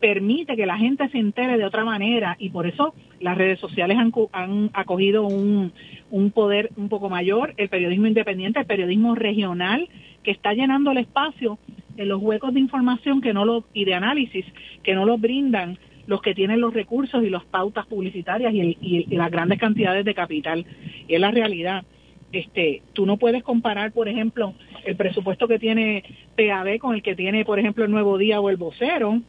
permite 0.00 0.56
que 0.56 0.64
la 0.64 0.78
gente 0.78 1.06
se 1.10 1.18
entere 1.18 1.58
de 1.58 1.66
otra 1.66 1.84
manera 1.84 2.36
y 2.38 2.48
por 2.48 2.66
eso 2.66 2.94
las 3.20 3.36
redes 3.36 3.60
sociales 3.60 3.98
han, 3.98 4.14
han 4.32 4.70
acogido 4.72 5.26
un, 5.26 5.74
un 6.10 6.30
poder 6.30 6.70
un 6.76 6.88
poco 6.88 7.10
mayor, 7.10 7.52
el 7.58 7.68
periodismo 7.68 8.06
independiente, 8.06 8.60
el 8.60 8.66
periodismo 8.66 9.14
regional, 9.14 9.90
que 10.22 10.30
está 10.30 10.52
llenando 10.52 10.90
el 10.92 10.98
espacio 10.98 11.58
en 11.96 12.08
los 12.08 12.20
huecos 12.20 12.54
de 12.54 12.60
información 12.60 13.20
que 13.20 13.32
no 13.32 13.44
lo, 13.44 13.64
y 13.72 13.84
de 13.84 13.94
análisis 13.94 14.44
que 14.82 14.94
no 14.94 15.04
los 15.04 15.20
brindan 15.20 15.78
los 16.06 16.22
que 16.22 16.34
tienen 16.34 16.60
los 16.60 16.74
recursos 16.74 17.22
y 17.22 17.30
las 17.30 17.44
pautas 17.44 17.86
publicitarias 17.86 18.52
y, 18.52 18.76
y, 18.80 19.16
las 19.16 19.30
grandes 19.30 19.60
cantidades 19.60 20.04
de 20.04 20.14
capital. 20.14 20.66
Y 21.06 21.14
es 21.14 21.20
la 21.20 21.30
realidad. 21.30 21.84
Este, 22.32 22.82
tú 22.94 23.06
no 23.06 23.16
puedes 23.16 23.42
comparar, 23.42 23.92
por 23.92 24.08
ejemplo, 24.08 24.54
el 24.84 24.96
presupuesto 24.96 25.46
que 25.46 25.58
tiene 25.58 26.02
PAB 26.36 26.78
con 26.78 26.94
el 26.94 27.02
que 27.02 27.14
tiene, 27.14 27.44
por 27.44 27.58
ejemplo, 27.58 27.84
el 27.84 27.90
Nuevo 27.90 28.18
Día 28.18 28.40
o 28.40 28.50
el 28.50 28.56
Vocero 28.56 29.20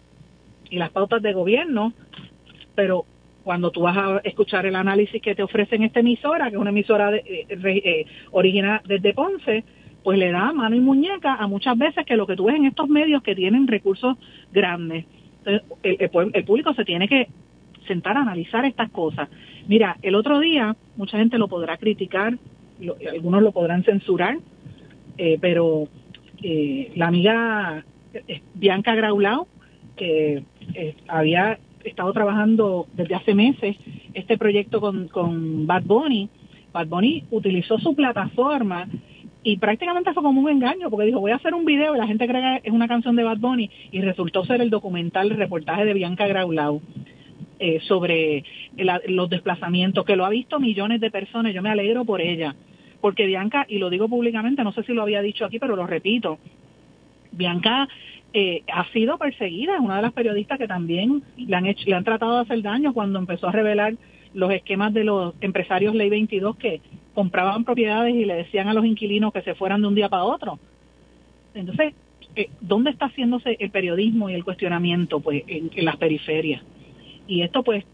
y 0.70 0.78
las 0.78 0.90
pautas 0.90 1.22
de 1.22 1.34
gobierno, 1.34 1.94
pero 2.74 3.06
cuando 3.44 3.72
tú 3.72 3.82
vas 3.82 3.98
a 3.98 4.22
escuchar 4.24 4.66
el 4.66 4.76
análisis 4.76 5.22
que 5.22 5.36
te 5.36 5.44
ofrecen 5.44 5.84
esta 5.84 6.00
emisora, 6.00 6.50
que 6.50 6.56
es 6.56 6.62
una 6.62 6.70
emisora 6.70 7.12
de, 7.12 7.18
eh, 7.18 7.48
eh 7.50 8.06
original 8.32 8.82
desde 8.86 9.14
Ponce, 9.14 9.64
pues 10.04 10.18
le 10.18 10.32
da 10.32 10.52
mano 10.52 10.76
y 10.76 10.80
muñeca 10.80 11.36
a 11.36 11.48
muchas 11.48 11.78
veces 11.78 12.06
que 12.06 12.16
lo 12.16 12.26
que 12.26 12.36
tú 12.36 12.46
ves 12.46 12.56
en 12.56 12.66
estos 12.66 12.90
medios 12.90 13.22
que 13.22 13.36
tienen 13.36 13.68
recursos 13.68 14.18
grandes. 14.52 15.06
el, 15.84 16.44
público 16.46 16.74
se 16.74 16.86
tiene 16.86 17.08
que 17.08 17.28
sentar 17.88 18.18
a 18.18 18.22
analizar 18.22 18.66
estas 18.66 18.90
cosas. 18.92 19.30
Mira, 19.68 19.98
el 20.02 20.16
otro 20.16 20.40
día, 20.40 20.76
mucha 20.98 21.18
gente 21.18 21.38
lo 21.38 21.48
podrá 21.48 21.78
criticar, 21.78 22.38
algunos 23.12 23.44
lo 23.44 23.52
podrán 23.52 23.84
censurar, 23.84 24.38
eh, 25.18 25.38
pero 25.40 25.88
eh, 26.42 26.92
la 26.96 27.08
amiga 27.08 27.84
eh, 28.14 28.42
Bianca 28.56 28.96
Graulao, 28.96 29.48
que 29.96 30.44
había 31.08 31.60
estado 31.84 32.14
trabajando 32.14 32.88
desde 32.94 33.16
hace 33.16 33.36
meses 33.36 33.76
este 34.14 34.38
proyecto 34.38 34.82
con, 34.82 35.08
con 35.10 35.68
Bad 35.68 35.84
Bunny, 35.84 36.30
Bad 36.72 36.88
Bunny 36.88 37.24
utilizó 37.32 37.78
su 37.80 37.96
plataforma 37.96 38.88
y 39.44 39.58
prácticamente 39.58 40.14
fue 40.14 40.22
como 40.24 40.42
un 40.42 40.50
engaño, 40.50 40.90
porque 40.90 41.08
dijo, 41.08 41.20
voy 41.20 41.32
a 41.32 41.38
hacer 41.38 41.54
un 41.54 41.66
video 41.66 41.96
y 41.96 41.98
la 41.98 42.08
gente 42.08 42.28
cree 42.28 42.62
que 42.62 42.68
es 42.68 42.74
una 42.74 42.88
canción 42.88 43.16
de 43.16 43.24
Bad 43.24 43.38
Bunny 43.38 43.70
y 43.92 44.02
resultó 44.02 44.46
ser 44.46 44.62
el 44.62 44.70
documental, 44.70 45.32
el 45.32 45.38
reportaje 45.38 45.86
de 45.86 45.94
Bianca 45.94 46.28
Graulau 46.28 46.82
eh, 47.60 47.80
sobre 47.82 48.44
los 48.78 49.30
desplazamientos, 49.30 50.06
que 50.06 50.16
lo 50.16 50.26
ha 50.26 50.30
visto 50.30 50.60
millones 50.60 51.02
de 51.02 51.10
personas, 51.10 51.54
yo 51.54 51.62
me 51.64 51.70
alegro 51.70 52.06
por 52.06 52.22
ella, 52.22 52.56
porque 53.02 53.26
Bianca, 53.26 53.66
y 53.68 53.80
lo 53.80 53.90
digo 53.90 54.08
públicamente, 54.08 54.64
no 54.64 54.74
sé 54.74 54.84
si 54.84 54.94
lo 54.94 55.02
había 55.02 55.22
dicho 55.24 55.46
aquí, 55.46 55.58
pero 55.58 55.76
lo 55.76 55.88
repito, 55.88 56.38
Bianca 57.32 57.88
eh, 58.34 58.64
ha 58.72 58.86
sido 58.92 59.18
perseguida, 59.18 59.74
es 59.76 59.82
una 59.82 59.96
de 59.96 60.02
las 60.04 60.14
periodistas 60.14 60.60
que 60.60 60.68
también 60.68 61.24
le 61.36 61.56
han, 61.56 61.66
hecho, 61.66 61.84
le 61.88 61.96
han 61.96 62.04
tratado 62.04 62.36
de 62.36 62.42
hacer 62.42 62.62
daño 62.62 62.94
cuando 62.94 63.18
empezó 63.18 63.48
a 63.48 63.52
revelar 63.52 63.96
los 64.34 64.52
esquemas 64.52 64.94
de 64.94 65.04
los 65.04 65.34
empresarios 65.42 65.96
Ley 65.96 66.10
22 66.10 66.56
que 66.58 66.80
compraban 67.14 67.64
propiedades 67.64 68.16
y 68.16 68.26
le 68.26 68.36
decían 68.36 68.68
a 68.68 68.74
los 68.74 68.86
inquilinos 68.86 69.34
que 69.34 69.42
se 69.42 69.56
fueran 69.56 69.82
de 69.82 69.88
un 69.88 69.96
día 69.96 70.10
para 70.10 70.24
otro. 70.24 70.60
Entonces, 71.54 71.94
eh, 72.36 72.50
¿dónde 72.62 72.92
está 72.92 73.08
haciéndose 73.08 73.58
el 73.60 73.72
periodismo 73.72 74.30
y 74.30 74.34
el 74.34 74.44
cuestionamiento? 74.44 75.20
Pues 75.20 75.44
en, 75.48 75.70
las 75.84 75.98
periferias. 75.98 76.62
Y 77.28 77.42
esto 77.42 77.64
pues 77.64 77.86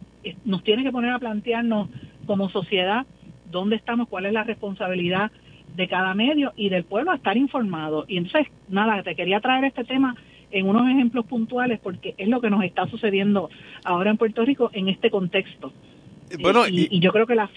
nos 0.45 0.63
tiene 0.63 0.84
que 0.84 0.91
poner 0.91 1.12
a 1.12 1.19
plantearnos 1.19 1.89
como 2.25 2.49
sociedad 2.49 3.06
dónde 3.49 3.77
estamos, 3.77 4.08
cuál 4.10 4.25
es 4.25 4.34
la 4.34 4.43
responsabilidad 4.43 5.32
de 5.75 5.88
cada 5.88 6.13
medio 6.13 6.53
y 6.56 6.69
del 6.69 6.84
pueblo 6.84 7.12
a 7.12 7.15
estar 7.15 7.38
informado. 7.38 8.06
Y 8.08 8.17
entonces, 8.17 8.47
nada, 8.67 9.03
te 9.03 9.15
quería 9.15 9.39
traer 9.39 9.65
este 9.65 9.84
tema 9.84 10.15
en 10.51 10.67
unos 10.67 10.89
ejemplos 10.89 11.25
puntuales 11.25 11.80
porque 11.80 12.15
es 12.17 12.27
lo 12.27 12.41
que 12.41 12.49
nos 12.49 12.63
está 12.63 12.88
sucediendo 12.88 13.49
ahora 13.84 14.12
en 14.12 14.17
Puerto 14.17 14.43
Rico 14.43 14.69
en 14.73 14.89
este 14.89 15.10
contexto. 15.10 15.71
Bueno, 16.39 16.67
y, 16.67 16.99
yo 16.99 17.11
creo 17.11 17.25
que 17.25 17.35
la, 17.35 17.49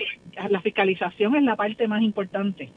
la 0.48 0.61
fiscalización 0.61 1.37
es 1.37 1.42
la 1.42 1.56
parte 1.56 1.88
más 1.88 2.02
importante. 2.02 2.70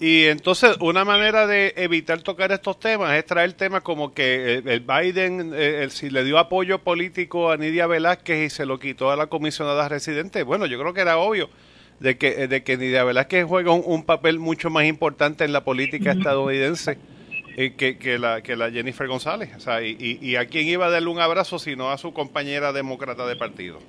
Y 0.00 0.24
entonces 0.24 0.78
una 0.80 1.04
manera 1.04 1.46
de 1.46 1.74
evitar 1.76 2.22
tocar 2.22 2.50
estos 2.52 2.80
temas 2.80 3.14
es 3.18 3.26
traer 3.26 3.52
temas 3.52 3.82
como 3.82 4.14
que 4.14 4.62
el, 4.64 4.80
Biden 4.80 5.52
eh, 5.54 5.82
el, 5.82 5.90
si 5.90 6.08
le 6.08 6.24
dio 6.24 6.38
apoyo 6.38 6.78
político 6.78 7.50
a 7.50 7.58
Nidia 7.58 7.86
Velázquez 7.86 8.46
y 8.46 8.48
se 8.48 8.64
lo 8.64 8.80
quitó 8.80 9.10
a 9.10 9.16
la 9.16 9.26
comisionada 9.26 9.90
residente. 9.90 10.42
Bueno, 10.42 10.64
yo 10.64 10.78
creo 10.80 10.94
que 10.94 11.02
era 11.02 11.18
obvio 11.18 11.50
de 12.00 12.16
que, 12.16 12.48
de 12.48 12.62
que 12.62 12.78
Nidia 12.78 13.04
Velázquez 13.04 13.44
juega 13.44 13.72
un, 13.72 14.04
papel 14.04 14.38
mucho 14.38 14.70
más 14.70 14.86
importante 14.86 15.44
en 15.44 15.52
la 15.52 15.64
política 15.64 16.12
estadounidense 16.12 16.96
eh, 17.58 17.74
que, 17.76 17.98
que, 17.98 18.18
la, 18.18 18.40
que 18.40 18.56
la 18.56 18.70
Jennifer 18.70 19.06
González. 19.06 19.50
O 19.54 19.60
sea, 19.60 19.82
y, 19.82 19.98
y, 20.00 20.26
y 20.26 20.36
a 20.36 20.46
quién 20.46 20.66
iba 20.66 20.86
a 20.86 20.90
darle 20.90 21.10
un 21.10 21.20
abrazo 21.20 21.58
sino 21.58 21.90
a 21.90 21.98
su 21.98 22.14
compañera 22.14 22.72
demócrata 22.72 23.26
de 23.26 23.36
partido. 23.36 23.80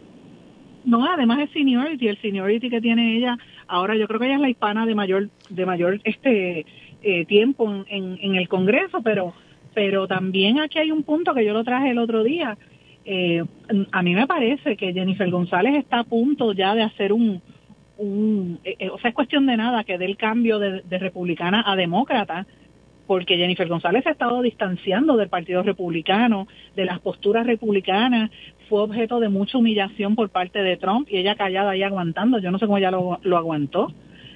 No, 0.84 1.06
además 1.06 1.39
es 1.39 1.52
seniority, 1.52 2.08
el 2.08 2.22
seniority 2.22 2.70
que 2.70 2.82
tiene 2.82 3.17
ella, 3.17 3.38
ahora 3.67 3.96
yo 3.96 4.08
creo 4.08 4.20
que 4.20 4.26
ella 4.26 4.36
es 4.36 4.41
la 4.41 4.50
hispana 4.50 4.86
de 4.86 4.96
mayor, 4.96 5.30
de 5.50 5.65
mayor 5.65 6.00
este 6.04 6.65
eh, 7.04 7.26
tiempo 7.26 7.84
en, 7.88 8.36
el 8.36 8.48
Congreso, 8.48 9.02
pero, 9.02 9.34
pero 9.74 10.08
también 10.08 10.60
aquí 10.60 10.80
hay 10.80 10.91
un 10.91 11.04
punto 11.04 11.34
que 11.34 11.46
yo 11.46 11.54
lo 11.54 11.63
traje 11.63 11.91
el 11.91 12.00
otro 12.00 12.24
día. 12.24 12.58
Eh, 13.06 13.44
a 13.91 14.02
mí 14.02 14.13
me 14.13 14.28
parece 14.28 14.76
que 14.76 14.94
Jennifer 14.94 15.30
González 15.30 15.76
está 15.76 16.00
a 16.00 16.04
punto 16.04 16.54
ya 16.54 16.76
de 16.76 16.84
hacer 16.84 17.13
un, 17.13 17.41
un 17.98 18.60
eh, 18.63 18.89
o 18.89 19.00
sea, 19.00 19.10
es 19.10 19.15
cuestión 19.15 19.46
de 19.46 19.58
nada 19.58 19.84
que 19.84 19.98
dé 19.98 20.06
el 20.06 20.17
cambio 20.17 20.60
de, 20.60 20.82
de 20.82 20.98
republicana 20.98 21.63
a 21.65 21.76
demócrata, 21.76 22.46
porque 23.08 23.38
Jennifer 23.38 23.67
González 23.67 24.04
se 24.04 24.10
ha 24.10 24.13
estado 24.13 24.41
distanciando 24.41 25.17
del 25.17 25.30
Partido 25.30 25.63
Republicano, 25.63 26.48
de 26.76 26.86
las 26.86 27.00
posturas 27.00 27.46
republicanas, 27.46 28.32
fue 28.71 28.84
objeto 28.84 29.19
de 29.19 29.27
mucha 29.27 29.57
humillación 29.57 30.15
por 30.15 30.29
parte 30.29 30.63
de 30.63 30.77
Trump 30.77 31.05
y 31.12 31.17
ella 31.17 31.36
callada 31.36 31.71
ahí 31.71 31.84
aguantando, 31.84 32.39
yo 32.39 32.51
no 32.51 32.57
sé 32.57 32.67
cómo 32.67 32.77
ella 32.77 32.89
lo, 32.89 33.38
aguantó. 33.38 33.91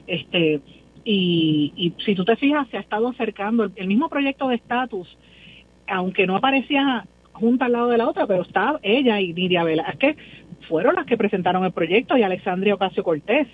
Este, 0.08 0.60
y, 1.06 1.71
y, 1.78 1.93
si 2.04 2.15
tú 2.15 2.26
te 2.26 2.36
fijas, 2.36 2.67
se 2.67 2.76
ha 2.76 2.82
estado 2.82 3.08
acercando 3.08 3.63
el, 3.63 3.88
mismo 3.88 4.10
proyecto 4.10 4.50
de 4.50 4.56
estatus, 4.56 5.08
aunque 5.88 6.28
no 6.28 6.36
aparecía 6.36 7.06
junta 7.32 7.65
al 7.65 7.71
lado 7.71 7.88
de 7.88 7.98
la 7.98 8.10
otra, 8.10 8.28
pero 8.28 8.41
está 8.41 8.78
ella 8.84 9.21
y 9.21 9.32
Nidia 9.32 9.63
que 9.98 10.17
fueron 10.67 10.95
las 10.95 11.06
que 11.06 11.15
presentaron 11.15 11.63
el 11.63 11.71
proyecto 11.71 12.17
y 12.17 12.24
Alexandria 12.24 12.76
Ocasio 12.76 13.06
Cortés. 13.06 13.48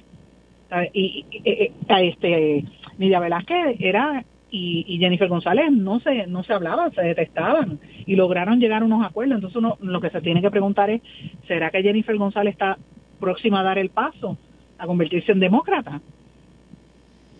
Y, 0.93 1.25
y, 1.29 1.41
y, 1.47 1.71
este, 2.09 2.65
Nidia 2.97 3.19
Velázquez 3.19 3.75
era 3.79 4.25
y, 4.51 4.97
Jennifer 4.99 5.29
González 5.29 5.71
no 5.71 5.99
se 6.01 6.27
no 6.27 6.43
se 6.43 6.53
hablaban, 6.53 6.93
se 6.93 7.01
detestaban 7.01 7.79
y 8.05 8.15
lograron 8.15 8.59
llegar 8.59 8.81
a 8.81 8.85
unos 8.85 9.05
acuerdos. 9.05 9.35
Entonces 9.35 9.57
uno 9.57 9.77
lo 9.79 10.01
que 10.01 10.09
se 10.09 10.21
tiene 10.21 10.41
que 10.41 10.51
preguntar 10.51 10.89
es, 10.89 11.01
¿será 11.47 11.71
que 11.71 11.81
Jennifer 11.81 12.15
González 12.17 12.53
está 12.53 12.77
próxima 13.19 13.61
a 13.61 13.63
dar 13.63 13.77
el 13.77 13.89
paso 13.89 14.37
a 14.77 14.85
convertirse 14.85 15.31
en 15.31 15.39
demócrata? 15.39 16.01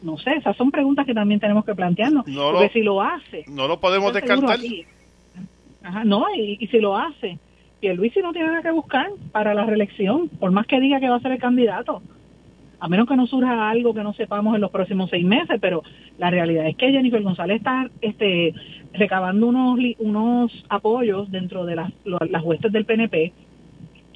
No 0.02 0.18
sé, 0.18 0.32
esas 0.36 0.56
son 0.56 0.72
preguntas 0.72 1.06
que 1.06 1.14
también 1.14 1.40
tenemos 1.40 1.66
que 1.66 1.76
plantearnos. 1.76 2.26
No 2.28 2.52
porque 2.52 2.70
si 2.70 2.82
lo 2.82 3.02
hace... 3.02 3.44
No 3.48 3.68
lo 3.68 3.80
podemos 3.80 4.14
descartar. 4.14 4.58
Ajá, 5.84 6.04
no, 6.04 6.26
y, 6.36 6.58
y 6.60 6.68
si 6.68 6.80
lo 6.80 6.98
hace, 6.98 7.38
Luis 7.82 8.14
no 8.22 8.32
tiene 8.32 8.48
nada 8.48 8.62
que 8.62 8.72
buscar 8.72 9.10
para 9.32 9.54
la 9.54 9.66
reelección, 9.66 10.30
por 10.30 10.52
más 10.52 10.66
que 10.66 10.80
diga 10.80 11.00
que 11.00 11.10
va 11.10 11.18
a 11.18 11.22
ser 11.22 11.34
el 11.34 11.40
candidato 11.40 12.02
a 12.82 12.88
menos 12.88 13.08
que 13.08 13.16
no 13.16 13.28
surja 13.28 13.70
algo 13.70 13.94
que 13.94 14.04
no 14.04 14.12
sepamos 14.14 14.56
en 14.56 14.62
los 14.62 14.72
próximos 14.72 15.12
seis 15.12 15.24
meses, 15.24 15.60
pero 15.62 15.84
la 16.18 16.32
realidad 16.32 16.68
es 16.68 16.76
que 16.76 16.92
Jennifer 16.92 17.22
González 17.22 17.58
está 17.58 17.88
este, 18.02 18.56
recabando 18.92 19.46
unos, 19.46 19.80
unos 20.00 20.66
apoyos 20.68 21.30
dentro 21.30 21.64
de 21.64 21.76
las, 21.76 21.92
las 22.04 22.44
huestes 22.44 22.72
del 22.72 22.86
PNP 22.86 23.34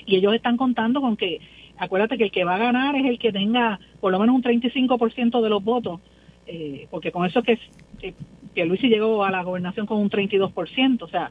y 0.07 0.15
ellos 0.15 0.33
están 0.33 0.57
contando 0.57 0.99
con 0.99 1.15
que, 1.15 1.41
acuérdate 1.77 2.17
que 2.17 2.23
el 2.23 2.31
que 2.31 2.43
va 2.43 2.55
a 2.55 2.57
ganar 2.57 2.95
es 2.95 3.05
el 3.05 3.19
que 3.19 3.31
tenga 3.31 3.79
por 4.01 4.11
lo 4.11 4.17
menos 4.17 4.35
un 4.35 4.41
35% 4.41 5.41
de 5.41 5.49
los 5.49 5.63
votos, 5.63 6.01
eh, 6.47 6.87
porque 6.89 7.11
con 7.11 7.27
eso 7.27 7.39
es 7.39 7.45
que, 7.45 7.59
que, 7.99 8.13
que 8.55 8.65
Luis 8.65 8.81
llegó 8.81 9.23
a 9.23 9.29
la 9.29 9.43
gobernación 9.43 9.85
con 9.85 9.99
un 9.99 10.09
32%, 10.09 11.03
o 11.03 11.07
sea, 11.07 11.29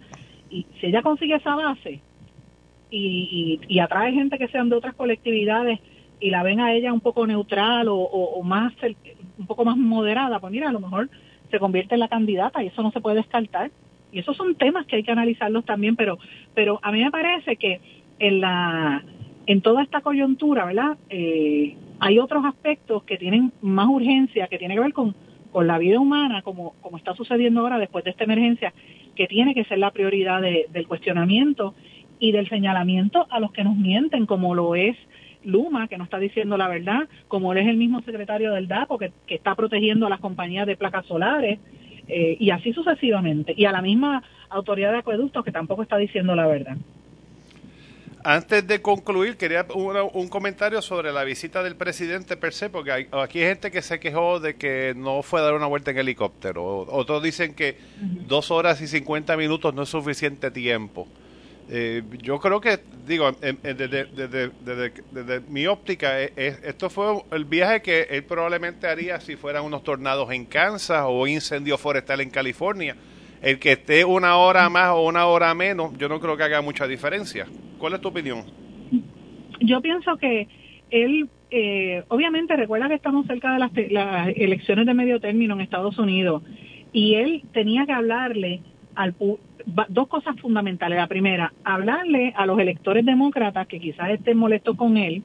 y 0.50 0.66
si 0.80 0.86
ella 0.86 1.02
consigue 1.02 1.34
esa 1.34 1.56
base 1.56 2.00
y, 2.92 3.58
y 3.66 3.78
atrae 3.80 4.12
gente 4.12 4.38
que 4.38 4.46
sean 4.46 4.68
de 4.68 4.76
otras 4.76 4.94
colectividades, 4.94 5.80
y 6.20 6.30
la 6.30 6.42
ven 6.42 6.60
a 6.60 6.72
ella 6.72 6.92
un 6.92 7.00
poco 7.00 7.26
neutral 7.26 7.86
o, 7.88 8.42
más 8.42 8.72
un 9.38 9.46
poco 9.46 9.64
más 9.64 9.76
moderada, 9.76 10.38
pues 10.38 10.52
mira, 10.52 10.68
a 10.68 10.72
lo 10.72 10.80
mejor 10.80 11.10
se 11.50 11.58
convierte 11.58 11.94
en 11.94 12.00
la 12.00 12.08
candidata 12.08 12.62
y 12.62 12.68
eso 12.68 12.82
no 12.82 12.90
se 12.92 13.00
puede 13.00 13.16
descartar. 13.16 13.70
Y 14.12 14.20
esos 14.20 14.36
son 14.36 14.54
temas 14.54 14.86
que 14.86 14.96
hay 14.96 15.02
que 15.02 15.10
analizarlos 15.10 15.64
también, 15.64 15.96
pero 15.96 16.18
pero 16.54 16.78
a 16.82 16.92
mí 16.92 17.02
me 17.02 17.10
parece 17.10 17.56
que 17.56 17.80
en 18.18 18.40
la 18.40 19.02
en 19.46 19.60
toda 19.60 19.82
esta 19.82 20.00
coyuntura, 20.00 20.64
¿verdad? 20.64 20.96
Eh, 21.10 21.76
hay 22.00 22.18
otros 22.18 22.44
aspectos 22.44 23.04
que 23.04 23.16
tienen 23.16 23.52
más 23.60 23.88
urgencia, 23.88 24.46
que 24.46 24.58
tiene 24.58 24.74
que 24.74 24.80
ver 24.80 24.92
con, 24.92 25.14
con 25.52 25.66
la 25.66 25.78
vida 25.78 26.00
humana, 26.00 26.42
como, 26.42 26.74
como 26.80 26.96
está 26.96 27.14
sucediendo 27.14 27.60
ahora 27.60 27.78
después 27.78 28.04
de 28.04 28.10
esta 28.10 28.24
emergencia, 28.24 28.72
que 29.14 29.26
tiene 29.26 29.54
que 29.54 29.64
ser 29.64 29.78
la 29.78 29.90
prioridad 29.90 30.40
del 30.40 30.88
cuestionamiento 30.88 31.74
y 32.18 32.32
del 32.32 32.48
señalamiento 32.48 33.26
a 33.30 33.40
los 33.40 33.52
que 33.52 33.64
nos 33.64 33.76
mienten, 33.76 34.26
como 34.26 34.54
lo 34.54 34.74
es 34.74 34.96
Luma, 35.44 35.88
que 35.88 35.98
no 35.98 36.04
está 36.04 36.18
diciendo 36.18 36.56
la 36.56 36.68
verdad, 36.68 37.08
como 37.28 37.52
él 37.52 37.58
es 37.58 37.68
el 37.68 37.76
mismo 37.76 38.00
secretario 38.02 38.52
del 38.52 38.68
DAPO, 38.68 38.98
que, 38.98 39.12
está 39.28 39.54
protegiendo 39.54 40.06
a 40.06 40.10
las 40.10 40.20
compañías 40.20 40.66
de 40.66 40.76
placas 40.76 41.06
solares, 41.06 41.58
eh, 42.08 42.36
y 42.38 42.50
así 42.50 42.72
sucesivamente. 42.72 43.54
Y 43.56 43.64
a 43.64 43.72
la 43.72 43.82
misma 43.82 44.22
autoridad 44.50 44.92
de 44.92 44.98
acueductos, 44.98 45.44
que 45.44 45.52
tampoco 45.52 45.82
está 45.82 45.96
diciendo 45.96 46.34
la 46.34 46.46
verdad. 46.46 46.76
Antes 48.26 48.66
de 48.66 48.80
concluir, 48.80 49.36
quería 49.36 49.66
un, 49.74 50.28
comentario 50.28 50.80
sobre 50.80 51.12
la 51.12 51.24
visita 51.24 51.62
del 51.62 51.76
presidente 51.76 52.38
per 52.38 52.54
se, 52.54 52.70
porque 52.70 53.06
aquí 53.12 53.40
hay 53.40 53.48
gente 53.48 53.70
que 53.70 53.82
se 53.82 54.00
quejó 54.00 54.40
de 54.40 54.56
que 54.56 54.94
no 54.96 55.22
fue 55.22 55.40
a 55.40 55.42
dar 55.42 55.52
una 55.52 55.66
vuelta 55.66 55.90
en 55.90 55.98
helicóptero. 55.98 56.64
Otros 56.88 57.22
dicen 57.22 57.54
que 57.54 57.76
dos 58.26 58.50
horas 58.50 58.80
y 58.80 58.86
cincuenta 58.86 59.36
minutos 59.36 59.74
no 59.74 59.82
es 59.82 59.90
suficiente 59.90 60.50
tiempo. 60.50 61.06
Eh, 61.68 62.02
yo 62.22 62.38
creo 62.40 62.60
que, 62.60 62.78
digo, 63.06 63.32
desde, 64.12 64.50
mi 65.48 65.66
óptica, 65.66 66.22
eh, 66.22 66.32
esto 66.62 66.90
fue 66.90 67.22
el 67.32 67.46
viaje 67.46 67.80
que 67.80 68.02
él 68.10 68.24
probablemente 68.24 68.86
haría 68.86 69.18
si 69.20 69.36
fueran 69.36 69.64
unos 69.64 69.82
tornados 69.82 70.30
en 70.30 70.44
Kansas 70.44 71.04
o 71.08 71.26
incendio 71.26 71.78
forestal 71.78 72.20
en 72.20 72.30
California. 72.30 72.96
El 73.40 73.58
que 73.58 73.72
esté 73.72 74.04
una 74.04 74.36
hora 74.36 74.68
más 74.68 74.90
o 74.90 75.06
una 75.06 75.26
hora 75.26 75.54
menos, 75.54 75.96
yo 75.98 76.08
no 76.08 76.20
creo 76.20 76.36
que 76.36 76.42
haga 76.42 76.60
mucha 76.60 76.86
diferencia. 76.86 77.46
¿Cuál 77.78 77.94
es 77.94 78.00
tu 78.00 78.08
opinión? 78.08 78.44
Yo 79.60 79.80
pienso 79.80 80.16
que 80.16 80.48
él, 80.90 81.28
eh, 81.50 82.04
obviamente, 82.08 82.56
recuerda 82.56 82.88
que 82.88 82.94
estamos 82.94 83.26
cerca 83.26 83.52
de 83.52 83.58
las, 83.58 83.70
las 83.90 84.28
elecciones 84.36 84.86
de 84.86 84.94
medio 84.94 85.20
término 85.20 85.54
en 85.54 85.62
Estados 85.62 85.98
Unidos 85.98 86.42
y 86.92 87.14
él 87.14 87.42
tenía 87.52 87.86
que 87.86 87.92
hablarle 87.92 88.60
al 88.94 89.14
dos 89.66 90.08
cosas 90.08 90.38
fundamentales. 90.40 90.98
La 90.98 91.06
primera, 91.06 91.52
hablarle 91.64 92.32
a 92.36 92.46
los 92.46 92.58
electores 92.58 93.04
demócratas 93.04 93.66
que 93.66 93.80
quizás 93.80 94.10
estén 94.10 94.36
molestos 94.36 94.76
con 94.76 94.96
él, 94.96 95.22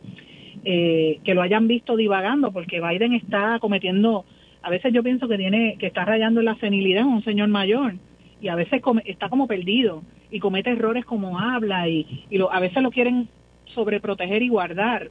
eh, 0.66 1.20
que 1.24 1.34
lo 1.34 1.42
hayan 1.42 1.68
visto 1.68 1.96
divagando, 1.96 2.52
porque 2.52 2.82
Biden 2.82 3.14
está 3.14 3.60
cometiendo, 3.60 4.26
a 4.62 4.70
veces 4.70 4.94
yo 4.94 5.04
pienso 5.04 5.28
que 5.28 5.38
tiene, 5.38 5.76
que 5.78 5.88
está 5.88 6.06
rayando 6.06 6.40
en 6.40 6.46
la 6.46 6.56
senilidad, 6.56 7.06
un 7.06 7.24
señor 7.24 7.50
mayor, 7.50 7.96
y 8.42 8.48
a 8.48 8.56
veces 8.56 8.82
está 9.06 9.30
como 9.30 9.48
perdido 9.48 10.04
y 10.32 10.40
comete 10.40 10.70
errores 10.70 11.06
como 11.06 11.40
habla 11.40 11.90
y, 11.90 12.26
y 12.30 12.40
a 12.42 12.60
veces 12.60 12.82
lo 12.82 12.92
quieren 12.92 13.28
sobreproteger 13.74 14.42
y 14.42 14.50
guardar. 14.50 15.10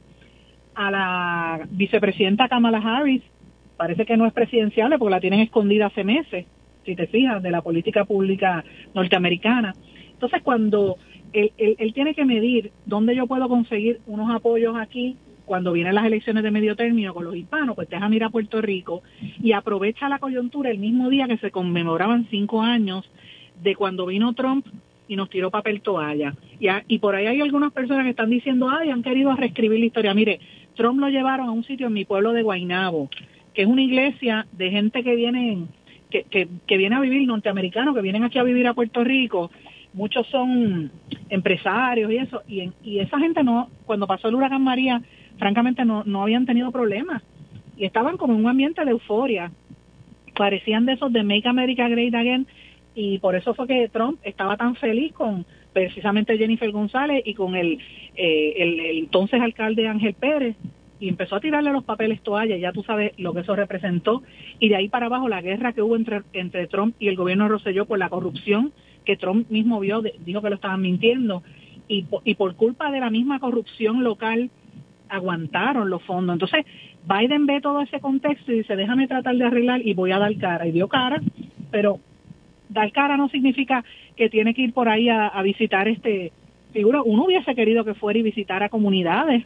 A 0.75 0.91
la 0.91 1.67
vicepresidenta 1.71 2.47
Kamala 2.47 2.77
Harris 2.77 3.21
parece 3.75 4.05
que 4.05 4.15
no 4.15 4.25
es 4.25 4.33
presidencial 4.33 4.95
porque 4.97 5.11
la 5.11 5.19
tienen 5.19 5.41
escondida 5.41 5.87
hace 5.87 6.03
meses 6.03 6.45
si 6.89 6.95
te 6.95 7.07
fijas, 7.07 7.43
de 7.43 7.51
la 7.51 7.61
política 7.61 8.03
pública 8.05 8.63
norteamericana. 8.95 9.75
Entonces, 10.11 10.41
cuando 10.41 10.97
él, 11.33 11.93
tiene 11.93 12.15
que 12.15 12.25
medir 12.25 12.71
dónde 12.85 13.15
yo 13.15 13.27
puedo 13.27 13.47
conseguir 13.47 13.99
unos 14.07 14.33
apoyos 14.33 14.75
aquí, 14.75 15.15
cuando 15.45 15.71
vienen 15.71 15.95
las 15.95 16.05
elecciones 16.05 16.43
de 16.43 16.51
medio 16.51 16.75
término 16.75 17.13
con 17.13 17.25
los 17.25 17.35
hispanos, 17.35 17.75
pues 17.75 17.89
deja 17.89 18.07
ir 18.13 18.23
a 18.23 18.29
Puerto 18.29 18.61
Rico 18.61 19.01
y 19.41 19.51
aprovecha 19.51 20.09
la 20.09 20.19
coyuntura 20.19 20.69
el 20.69 20.77
mismo 20.77 21.09
día 21.09 21.27
que 21.27 21.37
se 21.37 21.51
conmemoraban 21.51 22.27
cinco 22.29 22.61
años 22.61 23.09
de 23.63 23.75
cuando 23.75 24.05
vino 24.05 24.33
Trump 24.33 24.65
y 25.07 25.15
nos 25.15 25.29
tiró 25.29 25.49
papel 25.49 25.81
toalla. 25.81 26.35
Y, 26.59 26.67
y 26.87 26.99
por 26.99 27.15
ahí 27.15 27.25
hay 27.25 27.41
algunas 27.41 27.71
personas 27.71 28.03
que 28.03 28.11
están 28.11 28.29
diciendo, 28.29 28.69
ay, 28.69 28.91
han 28.91 29.01
querido 29.01 29.35
reescribir 29.35 29.79
la 29.79 29.85
historia. 29.85 30.13
Mire, 30.13 30.39
Trump 30.75 30.99
lo 30.99 31.09
llevaron 31.09 31.47
a 31.47 31.51
un 31.51 31.63
sitio 31.63 31.87
en 31.87 31.93
mi 31.93 32.05
pueblo 32.05 32.31
de 32.31 32.43
Guainabo, 32.43 33.09
que 33.53 33.63
es 33.63 33.67
una 33.67 33.81
iglesia 33.81 34.45
de 34.51 34.69
gente 34.69 35.03
que 35.03 35.15
viene 35.15 35.65
que, 36.09 36.23
que, 36.23 36.77
viene 36.77 36.95
a 36.95 37.01
vivir, 37.01 37.27
norteamericanos 37.27 37.95
que 37.95 38.01
vienen 38.01 38.23
aquí 38.23 38.39
a 38.39 38.43
vivir 38.43 38.67
a 38.67 38.73
Puerto 38.73 39.03
Rico, 39.03 39.51
muchos 39.93 40.27
son 40.27 40.91
empresarios 41.29 42.11
y 42.11 42.17
eso, 42.17 42.41
y, 42.47 42.71
y 42.83 42.99
esa 42.99 43.19
gente 43.19 43.43
no, 43.43 43.69
cuando 43.85 44.07
pasó 44.07 44.27
el 44.27 44.35
huracán 44.35 44.63
María, 44.63 45.01
francamente 45.37 45.85
no, 45.85 46.03
no 46.05 46.23
habían 46.23 46.45
tenido 46.45 46.71
problemas 46.71 47.23
y 47.77 47.85
estaban 47.85 48.17
como 48.17 48.33
en 48.33 48.39
un 48.39 48.49
ambiente 48.49 48.83
de 48.83 48.91
euforia, 48.91 49.51
parecían 50.35 50.85
de 50.85 50.93
esos 50.93 51.13
de 51.13 51.23
Make 51.23 51.47
America 51.47 51.87
Great 51.87 52.13
Again 52.13 52.47
y 52.95 53.19
por 53.19 53.35
eso 53.35 53.53
fue 53.53 53.67
que 53.67 53.87
Trump 53.89 54.19
estaba 54.23 54.57
tan 54.57 54.75
feliz 54.75 55.13
con 55.13 55.45
precisamente 55.73 56.37
Jennifer 56.37 56.71
González 56.71 57.21
y 57.25 57.33
con 57.35 57.55
el, 57.55 57.79
eh, 58.15 58.53
el 58.57 58.79
entonces 58.97 59.41
alcalde 59.41 59.87
Ángel 59.87 60.13
Pérez 60.13 60.55
y 60.99 61.09
empezó 61.09 61.35
a 61.35 61.39
tirarle 61.39 61.71
los 61.71 61.83
papeles 61.83 62.21
toalla, 62.21 62.57
ya 62.57 62.71
tú 62.71 62.83
sabes 62.83 63.13
lo 63.17 63.33
que 63.33 63.41
eso 63.41 63.55
representó, 63.55 64.23
y 64.59 64.69
de 64.69 64.75
ahí 64.75 64.89
para 64.89 65.05
abajo 65.05 65.29
la 65.29 65.41
guerra 65.41 65.73
que 65.73 65.81
hubo 65.81 65.95
entre, 65.95 66.21
entre 66.33 66.67
Trump 66.67 66.95
y 66.99 67.07
el 67.07 67.15
gobierno 67.15 67.45
de 67.45 67.51
Rosselló 67.51 67.85
por 67.85 67.99
la 67.99 68.09
corrupción, 68.09 68.73
que 69.05 69.15
Trump 69.15 69.49
mismo 69.49 69.79
vio, 69.79 70.01
dijo 70.01 70.41
que 70.41 70.49
lo 70.49 70.55
estaban 70.55 70.81
mintiendo, 70.81 71.43
y, 71.87 72.05
y 72.23 72.35
por 72.35 72.55
culpa 72.55 72.91
de 72.91 72.99
la 72.99 73.09
misma 73.09 73.39
corrupción 73.39 74.03
local 74.03 74.51
aguantaron 75.09 75.89
los 75.89 76.03
fondos. 76.03 76.35
Entonces, 76.35 76.65
Biden 77.07 77.47
ve 77.47 77.61
todo 77.61 77.81
ese 77.81 77.99
contexto 77.99 78.51
y 78.51 78.57
dice, 78.57 78.75
déjame 78.75 79.07
tratar 79.07 79.35
de 79.35 79.45
arreglar 79.45 79.81
y 79.85 79.93
voy 79.95 80.11
a 80.11 80.19
dar 80.19 80.35
cara. 80.37 80.67
Y 80.67 80.71
dio 80.71 80.87
cara, 80.87 81.19
pero 81.71 81.99
dar 82.69 82.91
cara 82.91 83.17
no 83.17 83.27
significa 83.29 83.83
que 84.15 84.29
tiene 84.29 84.53
que 84.53 84.61
ir 84.61 84.73
por 84.73 84.87
ahí 84.87 85.09
a, 85.09 85.27
a 85.27 85.41
visitar 85.41 85.87
este 85.87 86.31
figura. 86.71 87.01
Uno 87.01 87.25
hubiese 87.25 87.55
querido 87.55 87.83
que 87.83 87.95
fuera 87.95 88.19
y 88.19 88.23
visitara 88.23 88.69
comunidades, 88.69 89.43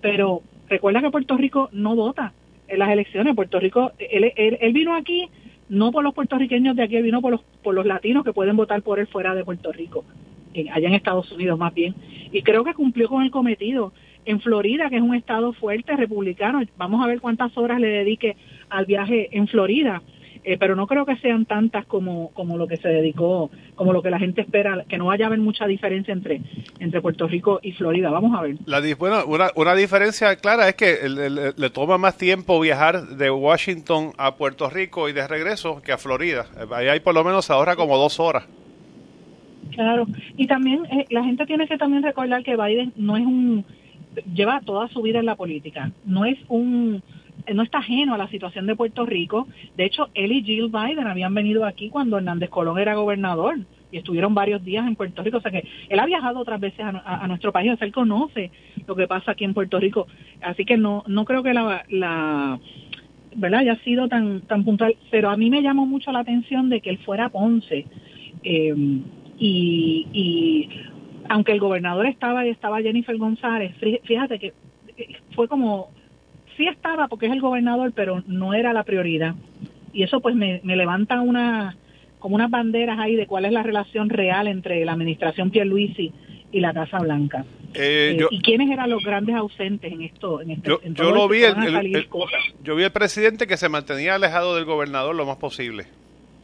pero 0.00 0.40
Recuerda 0.72 1.02
que 1.02 1.10
Puerto 1.10 1.36
Rico 1.36 1.68
no 1.72 1.94
vota 1.94 2.32
en 2.66 2.78
las 2.78 2.88
elecciones. 2.88 3.36
Puerto 3.36 3.60
Rico, 3.60 3.92
él, 3.98 4.32
él, 4.34 4.72
vino 4.72 4.96
aquí 4.96 5.28
no 5.68 5.92
por 5.92 6.02
los 6.02 6.14
puertorriqueños 6.14 6.74
de 6.74 6.82
aquí, 6.82 7.02
vino 7.02 7.20
por 7.20 7.32
los, 7.32 7.42
por 7.62 7.74
los 7.74 7.84
latinos 7.84 8.24
que 8.24 8.32
pueden 8.32 8.56
votar 8.56 8.80
por 8.80 8.98
él 8.98 9.06
fuera 9.06 9.34
de 9.34 9.44
Puerto 9.44 9.70
Rico, 9.70 10.02
allá 10.72 10.88
en 10.88 10.94
Estados 10.94 11.30
Unidos 11.30 11.58
más 11.58 11.74
bien. 11.74 11.94
Y 12.32 12.40
creo 12.40 12.64
que 12.64 12.72
cumplió 12.72 13.10
con 13.10 13.22
el 13.22 13.30
cometido. 13.30 13.92
En 14.24 14.40
Florida, 14.40 14.88
que 14.88 14.96
es 14.96 15.02
un 15.02 15.14
estado 15.14 15.52
fuerte, 15.52 15.94
republicano, 15.94 16.62
vamos 16.78 17.04
a 17.04 17.06
ver 17.06 17.20
cuántas 17.20 17.54
horas 17.58 17.78
le 17.78 17.88
dedique 17.88 18.36
al 18.70 18.86
viaje 18.86 19.28
en 19.32 19.48
Florida. 19.48 20.00
Eh, 20.44 20.56
pero 20.58 20.74
no 20.74 20.88
creo 20.88 21.06
que 21.06 21.16
sean 21.18 21.44
tantas 21.44 21.86
como, 21.86 22.30
como 22.32 22.56
lo 22.56 22.66
que 22.66 22.76
se 22.76 22.88
dedicó, 22.88 23.50
como 23.76 23.92
lo 23.92 24.02
que 24.02 24.10
la 24.10 24.18
gente 24.18 24.40
espera, 24.40 24.84
que 24.88 24.98
no 24.98 25.06
vaya 25.06 25.26
a 25.26 25.28
haber 25.28 25.38
mucha 25.38 25.66
diferencia 25.66 26.12
entre, 26.12 26.40
entre 26.80 27.00
Puerto 27.00 27.28
Rico 27.28 27.60
y 27.62 27.72
Florida. 27.72 28.10
Vamos 28.10 28.36
a 28.36 28.42
ver. 28.42 28.56
La, 28.66 28.80
bueno, 28.98 29.24
una, 29.26 29.50
una 29.54 29.74
diferencia 29.76 30.34
clara 30.36 30.68
es 30.68 30.74
que 30.74 31.08
le, 31.08 31.70
toma 31.70 31.96
más 31.96 32.16
tiempo 32.16 32.58
viajar 32.58 33.06
de 33.06 33.30
Washington 33.30 34.12
a 34.18 34.34
Puerto 34.34 34.68
Rico 34.68 35.08
y 35.08 35.12
de 35.12 35.28
regreso 35.28 35.80
que 35.80 35.92
a 35.92 35.98
Florida. 35.98 36.46
Ahí 36.72 36.88
hay 36.88 36.98
por 37.00 37.14
lo 37.14 37.22
menos 37.22 37.48
ahora 37.50 37.76
como 37.76 37.96
dos 37.96 38.18
horas. 38.18 38.44
Claro, 39.70 40.06
y 40.36 40.46
también 40.48 40.84
eh, 40.86 41.06
la 41.10 41.22
gente 41.22 41.46
tiene 41.46 41.68
que 41.68 41.78
también 41.78 42.02
recordar 42.02 42.42
que 42.42 42.56
Biden 42.56 42.92
no 42.96 43.16
es 43.16 43.24
un, 43.24 43.64
lleva 44.34 44.60
toda 44.60 44.88
su 44.88 45.02
vida 45.02 45.20
en 45.20 45.26
la 45.26 45.36
política, 45.36 45.92
no 46.04 46.24
es 46.24 46.36
un 46.48 47.02
no 47.52 47.62
está 47.62 47.78
ajeno 47.78 48.14
a 48.14 48.18
la 48.18 48.28
situación 48.28 48.66
de 48.66 48.76
Puerto 48.76 49.04
Rico. 49.06 49.46
De 49.76 49.84
hecho, 49.84 50.08
él 50.14 50.32
y 50.32 50.42
Jill 50.42 50.68
Biden 50.68 51.06
habían 51.06 51.34
venido 51.34 51.64
aquí 51.64 51.88
cuando 51.88 52.18
Hernández 52.18 52.50
Colón 52.50 52.78
era 52.78 52.94
gobernador 52.94 53.58
y 53.90 53.98
estuvieron 53.98 54.34
varios 54.34 54.64
días 54.64 54.86
en 54.86 54.96
Puerto 54.96 55.22
Rico. 55.22 55.38
O 55.38 55.40
sea 55.40 55.50
que 55.50 55.66
él 55.88 56.00
ha 56.00 56.06
viajado 56.06 56.40
otras 56.40 56.60
veces 56.60 56.80
a, 56.80 57.26
nuestro 57.26 57.52
país, 57.52 57.72
o 57.72 57.76
sea, 57.76 57.86
él 57.86 57.92
conoce 57.92 58.50
lo 58.86 58.94
que 58.96 59.06
pasa 59.06 59.32
aquí 59.32 59.44
en 59.44 59.54
Puerto 59.54 59.78
Rico. 59.78 60.06
Así 60.40 60.64
que 60.64 60.76
no, 60.76 61.04
no 61.06 61.24
creo 61.24 61.42
que 61.42 61.52
la, 61.52 61.84
la 61.90 62.58
¿verdad? 63.36 63.60
haya 63.60 63.76
sido 63.84 64.08
tan, 64.08 64.42
tan 64.42 64.64
puntual. 64.64 64.96
Pero 65.10 65.30
a 65.30 65.36
mí 65.36 65.50
me 65.50 65.62
llamó 65.62 65.86
mucho 65.86 66.12
la 66.12 66.20
atención 66.20 66.68
de 66.68 66.80
que 66.80 66.90
él 66.90 66.98
fuera 66.98 67.26
a 67.26 67.28
Ponce. 67.30 67.86
Eh, 68.44 68.74
y, 69.38 70.06
y 70.12 70.68
aunque 71.28 71.52
el 71.52 71.60
gobernador 71.60 72.06
estaba 72.06 72.46
y 72.46 72.50
estaba 72.50 72.82
Jennifer 72.82 73.16
González, 73.16 73.74
fíjate 74.04 74.38
que 74.38 74.54
eh, 74.96 75.16
fue 75.34 75.48
como 75.48 75.90
sí 76.56 76.66
estaba 76.66 77.08
porque 77.08 77.26
es 77.26 77.32
el 77.32 77.40
gobernador, 77.40 77.92
pero 77.94 78.22
no 78.26 78.54
era 78.54 78.72
la 78.72 78.84
prioridad. 78.84 79.34
Y 79.92 80.02
eso 80.02 80.20
pues 80.20 80.34
me, 80.34 80.60
levanta 80.64 81.20
una 81.20 81.76
como 82.18 82.36
unas 82.36 82.50
banderas 82.50 82.98
ahí 83.00 83.16
de 83.16 83.26
cuál 83.26 83.44
es 83.44 83.52
la 83.52 83.64
relación 83.64 84.08
real 84.08 84.46
entre 84.46 84.84
la 84.84 84.92
administración 84.92 85.50
Pierluisi 85.50 86.12
y 86.52 86.60
la 86.60 86.72
Casa 86.72 86.98
Blanca. 86.98 87.44
Eh, 87.74 88.16
eh, 88.18 88.26
¿Y 88.30 88.40
quiénes 88.42 88.70
eran 88.70 88.90
los 88.90 89.02
grandes 89.02 89.34
ausentes 89.34 89.92
en 89.92 90.02
esto? 90.02 90.40
En 90.40 90.52
este, 90.52 90.70
yo, 90.84 91.10
lo 91.10 91.28
vi, 91.28 91.42
el, 91.42 92.06
yo 92.62 92.76
vi 92.76 92.84
el 92.84 92.92
presidente 92.92 93.46
que 93.46 93.56
se 93.56 93.68
mantenía 93.68 94.14
alejado 94.14 94.54
del 94.54 94.66
gobernador 94.66 95.16
lo 95.16 95.26
más 95.26 95.38
posible. 95.38 95.86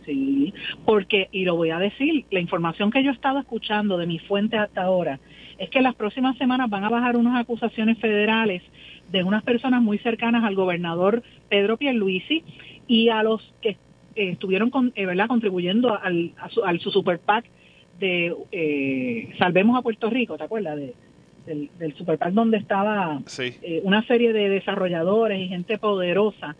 Sí, 0.04 0.54
porque, 0.84 1.28
y 1.32 1.44
lo 1.44 1.54
voy 1.54 1.70
a 1.70 1.78
decir, 1.78 2.24
la 2.30 2.40
información 2.40 2.90
que 2.90 3.04
yo 3.04 3.10
he 3.10 3.14
estado 3.14 3.38
escuchando 3.38 3.98
de 3.98 4.06
mi 4.06 4.18
fuente 4.18 4.56
hasta 4.56 4.82
ahora 4.82 5.20
es 5.58 5.68
que 5.70 5.82
las 5.82 5.94
próximas 5.94 6.36
semanas 6.38 6.70
van 6.70 6.84
a 6.84 6.88
bajar 6.88 7.16
unas 7.16 7.38
acusaciones 7.38 7.98
federales 7.98 8.62
de 9.10 9.22
unas 9.24 9.42
personas 9.42 9.82
muy 9.82 9.98
cercanas 9.98 10.44
al 10.44 10.54
gobernador 10.54 11.22
Pedro 11.48 11.76
Pierluisi 11.76 12.44
y 12.86 13.08
a 13.08 13.22
los 13.22 13.54
que 13.60 13.70
eh, 13.70 14.30
estuvieron 14.30 14.70
con, 14.70 14.92
eh, 14.94 15.06
¿verdad? 15.06 15.28
contribuyendo 15.28 15.98
al, 15.98 16.32
a 16.38 16.48
su, 16.50 16.64
al 16.64 16.80
su 16.80 16.90
super 16.90 17.18
PAC 17.18 17.46
de 17.98 18.34
eh, 18.52 19.30
Salvemos 19.38 19.78
a 19.78 19.82
Puerto 19.82 20.08
Rico, 20.10 20.36
¿te 20.36 20.44
acuerdas? 20.44 20.76
De, 20.76 20.94
del, 21.46 21.70
del 21.78 21.94
super 21.94 22.18
PAC 22.18 22.32
donde 22.32 22.58
estaba 22.58 23.22
una 23.82 24.06
serie 24.06 24.32
de 24.32 24.50
desarrolladores 24.50 25.40
y 25.40 25.48
gente 25.48 25.78
poderosa 25.78 26.56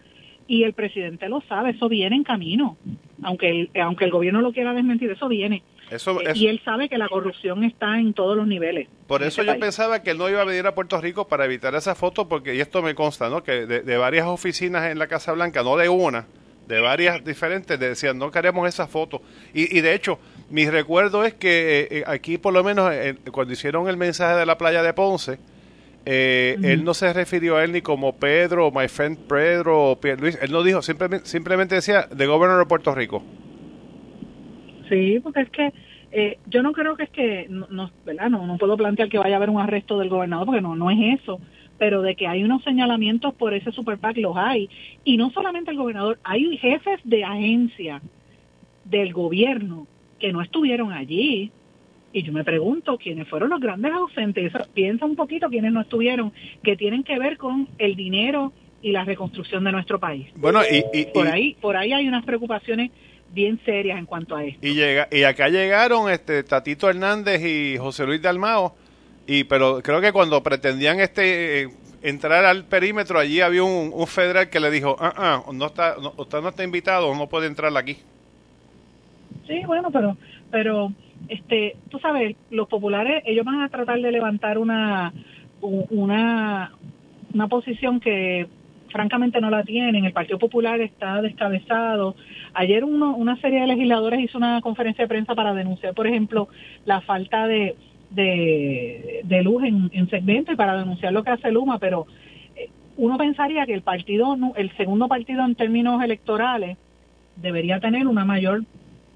y 0.49 0.65
el 0.65 0.73
presidente 0.73 1.29
lo 1.29 1.43
sabe, 1.43 1.71
eso 1.71 1.89
viene 1.89 2.17
en 2.17 2.25
camino, 2.25 2.79
aunque 3.23 3.51
el, 3.51 3.71
aunque 3.81 4.07
el 4.07 4.11
gobierno 4.11 4.41
lo 4.41 4.53
quiera 4.53 4.73
desmentir, 4.73 5.11
eso 5.11 5.29
viene. 5.29 5.63
Eso, 5.91 6.19
Y 6.35 6.49
él 6.49 6.61
sabe 6.65 6.89
que 6.89 6.99
la 6.99 7.09
corrupción 7.09 7.65
está 7.65 7.99
en 7.99 8.13
todos 8.13 8.37
los 8.37 8.47
niveles. 8.47 8.89
Por 9.07 9.23
eso 9.23 9.43
yo 9.43 9.59
pensaba 9.59 10.03
que 10.03 10.11
él 10.11 10.19
no 10.19 10.29
iba 10.29 10.41
a 10.41 10.45
venir 10.45 10.67
a 10.67 10.75
Puerto 10.75 11.01
Rico 11.01 11.29
para 11.29 11.45
evitar 11.45 11.75
esa 11.75 11.95
foto, 11.95 12.29
porque, 12.29 12.55
y 12.55 12.61
esto 12.61 12.83
me 12.83 12.95
consta, 12.95 13.31
¿no? 13.31 13.43
Que 13.43 13.67
de, 13.67 13.97
varias 13.97 14.27
oficinas 14.27 14.91
en 14.91 14.99
la 14.99 15.07
Casa 15.07 15.33
Blanca, 15.33 15.63
no 15.63 15.77
de 15.77 15.89
una, 15.89 16.27
de 16.67 16.81
varias 16.81 17.25
diferentes, 17.25 17.79
decían, 17.79 18.19
no 18.19 18.31
queremos 18.31 18.69
esa 18.69 18.87
foto. 18.87 19.23
Y, 19.55 19.79
y 19.79 19.81
de 19.81 19.95
hecho, 19.95 20.19
mi 20.51 20.69
recuerdo 20.69 21.25
es 21.25 21.35
que 21.35 21.81
eh, 21.81 21.89
eh, 21.91 22.05
aquí, 22.07 22.39
por 22.39 22.53
lo 22.53 22.65
menos, 22.65 22.91
eh, 22.93 23.17
cuando 23.33 23.53
hicieron 23.53 23.89
el 23.89 23.97
mensaje 23.97 24.37
de 24.39 24.47
la 24.47 24.59
playa 24.59 24.83
de 24.83 24.93
Ponce, 24.93 25.39
él 26.05 26.85
no 26.85 26.95
se 26.95 27.13
refirió 27.13 27.57
a 27.57 27.65
él 27.65 27.73
ni 27.73 27.83
como 27.83 28.17
Pedro, 28.17 28.71
my 28.71 28.89
friend 28.89 29.19
Pedro, 29.29 29.93
o 29.93 29.99
Luis. 30.19 30.39
Él 30.41 30.53
no 30.53 30.63
dijo, 30.63 30.83
simplemente, 30.83 31.27
simplemente 31.27 31.75
decía, 31.75 32.07
de 32.07 32.27
gobernador 32.27 32.65
de 32.65 32.69
Puerto 32.69 32.95
Rico. 32.95 33.23
Sí, 34.89 35.21
porque 35.23 35.41
es 35.43 35.51
que 35.51 35.73
eh, 36.11 36.39
yo 36.47 36.63
no 36.63 36.73
creo 36.73 36.97
que 36.97 37.05
es 37.05 37.11
que, 37.11 37.47
no, 37.49 37.91
¿verdad? 38.07 38.31
No, 38.31 38.47
no 38.47 38.57
puedo 38.57 38.77
plantear 38.77 39.09
que 39.09 39.19
vaya 39.19 39.35
a 39.35 39.37
haber 39.37 39.51
un 39.51 39.61
arresto 39.61 39.99
del 39.99 40.09
gobernador, 40.09 40.47
porque 40.47 40.63
no, 40.63 40.75
no 40.75 40.91
es 40.91 41.21
eso, 41.21 41.41
pero 41.77 42.03
de 42.03 42.15
que 42.15 42.27
hay 42.27 42.43
unos 42.43 42.63
señalamientos 42.65 43.35
por 43.35 43.53
ese 43.53 43.73
super 43.73 43.99
PAC, 43.99 44.17
los 44.19 44.37
hay. 44.37 44.71
Y 45.05 45.17
no 45.17 45.31
solamente 45.31 45.71
el 45.71 45.77
gobernador, 45.77 46.19
hay 46.25 46.57
jefes 46.57 47.01
de 47.05 47.25
agencia 47.25 48.01
del 48.85 49.13
gobierno 49.13 49.87
que 50.19 50.33
no 50.33 50.41
estuvieron 50.41 50.93
allí. 50.93 51.53
Y 52.13 52.23
yo 52.23 52.33
me 52.33 52.45
pregunto 52.45 52.97
quiénes 52.97 53.29
fueron 53.29 53.51
los 53.51 53.61
grandes 53.61 53.93
ausentes. 53.93 54.53
Piensa 54.73 55.05
un 55.05 55.17
poquito 55.17 55.49
quiénes 55.49 55.73
no 55.73 55.83
estuvieron, 55.83 56.33
que 56.63 56.77
tienen 56.77 57.05
que 57.05 57.19
ver 57.19 57.37
con 57.37 57.69
el 57.79 57.97
dinero 57.97 58.53
y 58.81 58.93
la 58.93 59.05
reconstrucción 59.05 59.65
de 59.65 59.73
nuestro 59.73 59.99
país. 59.99 60.29
Bueno, 60.37 60.61
y, 60.71 61.07
por 61.07 61.27
ahí, 61.29 61.57
por 61.61 61.77
ahí 61.77 61.93
hay 61.93 62.09
unas 62.09 62.25
preocupaciones 62.25 62.91
bien 63.33 63.61
serias 63.65 63.99
en 63.99 64.07
cuanto 64.07 64.37
a 64.37 64.45
esto. 64.45 64.67
Y, 64.67 64.75
llega, 64.75 65.09
y 65.11 65.25
acá 65.25 65.49
llegaron 65.49 66.11
este 66.11 66.43
Tatito 66.45 66.89
Hernández 66.89 67.43
y 67.45 67.77
José 67.77 68.07
Luis 68.07 68.23
Dalmao, 68.23 68.75
y, 69.27 69.45
pero 69.45 69.83
creo 69.83 70.01
que 70.01 70.13
cuando 70.13 70.43
pretendían 70.43 71.01
este 71.01 71.69
entrar 72.03 72.45
al 72.45 72.65
perímetro, 72.65 73.19
allí 73.19 73.41
había 73.41 73.63
un, 73.63 74.07
federal 74.07 74.49
que 74.49 74.61
le 74.61 74.71
dijo, 74.71 74.97
ah, 74.99 75.13
ah, 75.17 75.53
no 75.53 75.67
está, 75.67 75.97
usted 76.17 76.41
no 76.41 76.49
está 76.49 76.65
invitado, 76.65 77.15
no 77.15 77.29
puede 77.29 77.47
entrar 77.47 77.77
aquí. 77.77 77.99
Sí, 79.47 79.63
bueno, 79.67 79.91
pero, 79.91 80.17
pero, 80.51 80.93
este, 81.29 81.77
tú 81.91 81.99
sabes, 81.99 82.37
los 82.51 82.69
populares, 82.69 83.23
ellos 83.27 83.45
van 83.45 83.61
a 83.61 83.69
tratar 83.69 84.01
de 84.01 84.13
levantar 84.13 84.59
una, 84.59 85.13
una, 85.61 86.73
una 87.35 87.49
posición 87.49 88.01
que 88.01 88.47
francamente 88.91 89.41
no 89.41 89.51
la 89.51 89.65
tienen. 89.65 90.05
El 90.05 90.13
Partido 90.13 90.39
Popular 90.39 90.81
está 90.81 91.21
descabezado. 91.21 92.15
Ayer 92.55 92.85
uno, 92.85 93.15
una 93.17 93.37
serie 93.41 93.61
de 93.61 93.67
legisladores 93.67 94.21
hizo 94.21 94.39
una 94.39 94.61
conferencia 94.61 95.05
de 95.05 95.09
prensa 95.09 95.35
para 95.35 95.55
denunciar, 95.55 95.95
por 95.95 96.07
ejemplo, 96.07 96.49
la 96.85 97.01
falta 97.01 97.47
de, 97.47 97.77
de, 98.11 99.43
luz 99.43 99.65
en, 99.65 99.91
en, 99.93 100.09
segmento 100.09 100.53
y 100.53 100.57
para 100.57 100.77
denunciar 100.77 101.13
lo 101.13 101.23
que 101.23 101.31
hace 101.31 101.53
Luma, 101.53 101.79
pero 101.79 102.07
eh, 102.57 102.71
uno 102.97 103.19
pensaría 103.19 103.67
que 103.67 103.75
el 103.75 103.83
partido, 103.83 104.37
el 104.57 104.77
segundo 104.77 105.09
partido 105.09 105.45
en 105.45 105.55
términos 105.55 106.03
electorales, 106.03 106.79
debería 107.37 107.81
tener 107.81 108.07
una 108.07 108.25
mayor, 108.25 108.65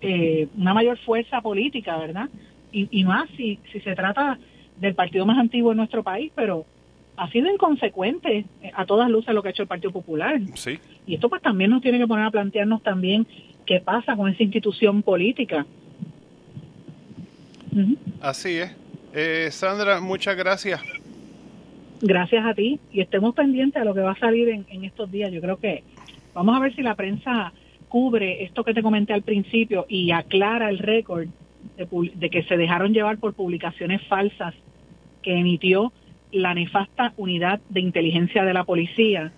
eh, 0.02 0.48
una 0.56 0.74
mayor 0.74 0.98
fuerza 0.98 1.40
política, 1.40 1.96
¿verdad? 1.96 2.28
Y, 2.72 2.88
y 2.90 3.04
más 3.04 3.28
si, 3.36 3.58
si 3.72 3.80
se 3.80 3.94
trata 3.94 4.38
del 4.78 4.94
partido 4.94 5.24
más 5.24 5.38
antiguo 5.38 5.72
en 5.72 5.78
nuestro 5.78 6.02
país, 6.02 6.32
pero 6.34 6.66
ha 7.16 7.30
sido 7.30 7.52
inconsecuente 7.52 8.44
eh, 8.62 8.72
a 8.74 8.84
todas 8.86 9.10
luces 9.10 9.34
lo 9.34 9.42
que 9.42 9.48
ha 9.48 9.50
hecho 9.50 9.62
el 9.62 9.68
Partido 9.68 9.92
Popular. 9.92 10.40
Sí. 10.54 10.78
Y 11.06 11.14
esto 11.14 11.28
pues 11.28 11.42
también 11.42 11.70
nos 11.70 11.82
tiene 11.82 11.98
que 11.98 12.06
poner 12.06 12.24
a 12.24 12.30
plantearnos 12.30 12.82
también 12.82 13.26
qué 13.66 13.80
pasa 13.80 14.16
con 14.16 14.30
esa 14.30 14.42
institución 14.42 15.02
política. 15.02 15.66
Así 18.20 18.58
es. 18.58 18.74
Eh, 19.14 19.48
Sandra, 19.50 20.00
muchas 20.00 20.36
gracias. 20.36 20.80
Gracias 22.00 22.44
a 22.44 22.54
ti 22.54 22.80
y 22.92 23.00
estemos 23.00 23.34
pendientes 23.34 23.80
a 23.80 23.84
lo 23.84 23.94
que 23.94 24.00
va 24.00 24.12
a 24.12 24.18
salir 24.18 24.48
en, 24.48 24.66
en 24.70 24.84
estos 24.84 25.10
días. 25.10 25.30
Yo 25.30 25.40
creo 25.40 25.58
que 25.58 25.84
vamos 26.34 26.56
a 26.56 26.60
ver 26.60 26.74
si 26.74 26.82
la 26.82 26.94
prensa 26.96 27.52
cubre 27.92 28.42
esto 28.42 28.64
que 28.64 28.72
te 28.72 28.82
comenté 28.82 29.12
al 29.12 29.20
principio 29.20 29.84
y 29.86 30.12
aclara 30.12 30.70
el 30.70 30.78
récord 30.78 31.28
de, 31.76 32.10
de 32.14 32.30
que 32.30 32.42
se 32.44 32.56
dejaron 32.56 32.94
llevar 32.94 33.18
por 33.18 33.34
publicaciones 33.34 34.00
falsas 34.06 34.54
que 35.20 35.36
emitió 35.36 35.92
la 36.32 36.54
nefasta 36.54 37.12
unidad 37.18 37.60
de 37.68 37.80
inteligencia 37.80 38.44
de 38.44 38.54
la 38.54 38.64
policía. 38.64 39.32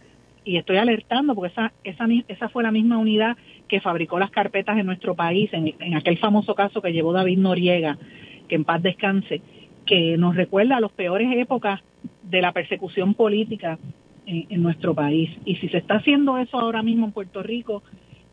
Y 0.45 0.57
estoy 0.57 0.77
alertando 0.77 1.35
porque 1.35 1.51
esa, 1.51 1.73
esa, 1.83 2.07
esa 2.29 2.49
fue 2.49 2.63
la 2.63 2.71
misma 2.71 2.97
unidad 2.97 3.37
que 3.67 3.81
fabricó 3.81 4.21
las 4.21 4.31
carpetas 4.31 4.79
en 4.79 4.87
nuestro 4.87 5.17
país, 5.17 5.53
en, 5.53 5.75
en 5.81 5.97
aquel 5.97 6.19
famoso 6.19 6.55
caso 6.55 6.81
que 6.81 6.93
llevó 6.93 7.13
David 7.13 7.39
Noriega, 7.39 7.99
que 8.47 8.55
en 8.55 8.63
paz 8.63 8.81
descanse, 8.85 9.43
que 9.85 10.17
nos 10.17 10.37
recuerda 10.37 10.77
a 10.77 10.81
las 10.81 10.93
peores 10.93 11.29
épocas 11.37 11.81
de 12.23 12.41
la 12.41 12.53
persecución 12.53 13.15
política 13.15 13.81
en, 14.27 14.47
en, 14.49 14.63
nuestro 14.63 14.95
país. 14.95 15.29
Y 15.45 15.57
si 15.57 15.69
se 15.71 15.79
está 15.79 15.97
haciendo 15.97 16.39
eso 16.39 16.57
ahora 16.61 16.85
mismo 16.85 17.07
en 17.07 17.13
Puerto 17.13 17.43
Rico 17.43 17.83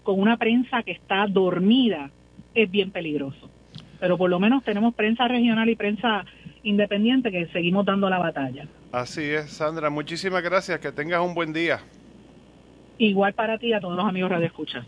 con 0.03 0.19
una 0.19 0.37
prensa 0.37 0.83
que 0.83 0.91
está 0.91 1.27
dormida, 1.27 2.09
es 2.53 2.69
bien 2.69 2.91
peligroso. 2.91 3.49
Pero 3.99 4.17
por 4.17 4.29
lo 4.29 4.39
menos 4.39 4.63
tenemos 4.63 4.95
prensa 4.95 5.27
regional 5.27 5.69
y 5.69 5.75
prensa 5.75 6.25
independiente 6.63 7.31
que 7.31 7.47
seguimos 7.47 7.85
dando 7.85 8.09
la 8.09 8.19
batalla. 8.19 8.67
Así 8.91 9.23
es, 9.23 9.51
Sandra. 9.51 9.89
Muchísimas 9.89 10.43
gracias. 10.43 10.79
Que 10.79 10.91
tengas 10.91 11.21
un 11.21 11.33
buen 11.33 11.53
día. 11.53 11.79
Igual 12.97 13.33
para 13.33 13.57
ti 13.57 13.67
y 13.67 13.73
a 13.73 13.79
todos 13.79 13.95
los 13.95 14.05
amigos 14.05 14.31
Radio 14.31 14.47
Escucha. 14.47 14.85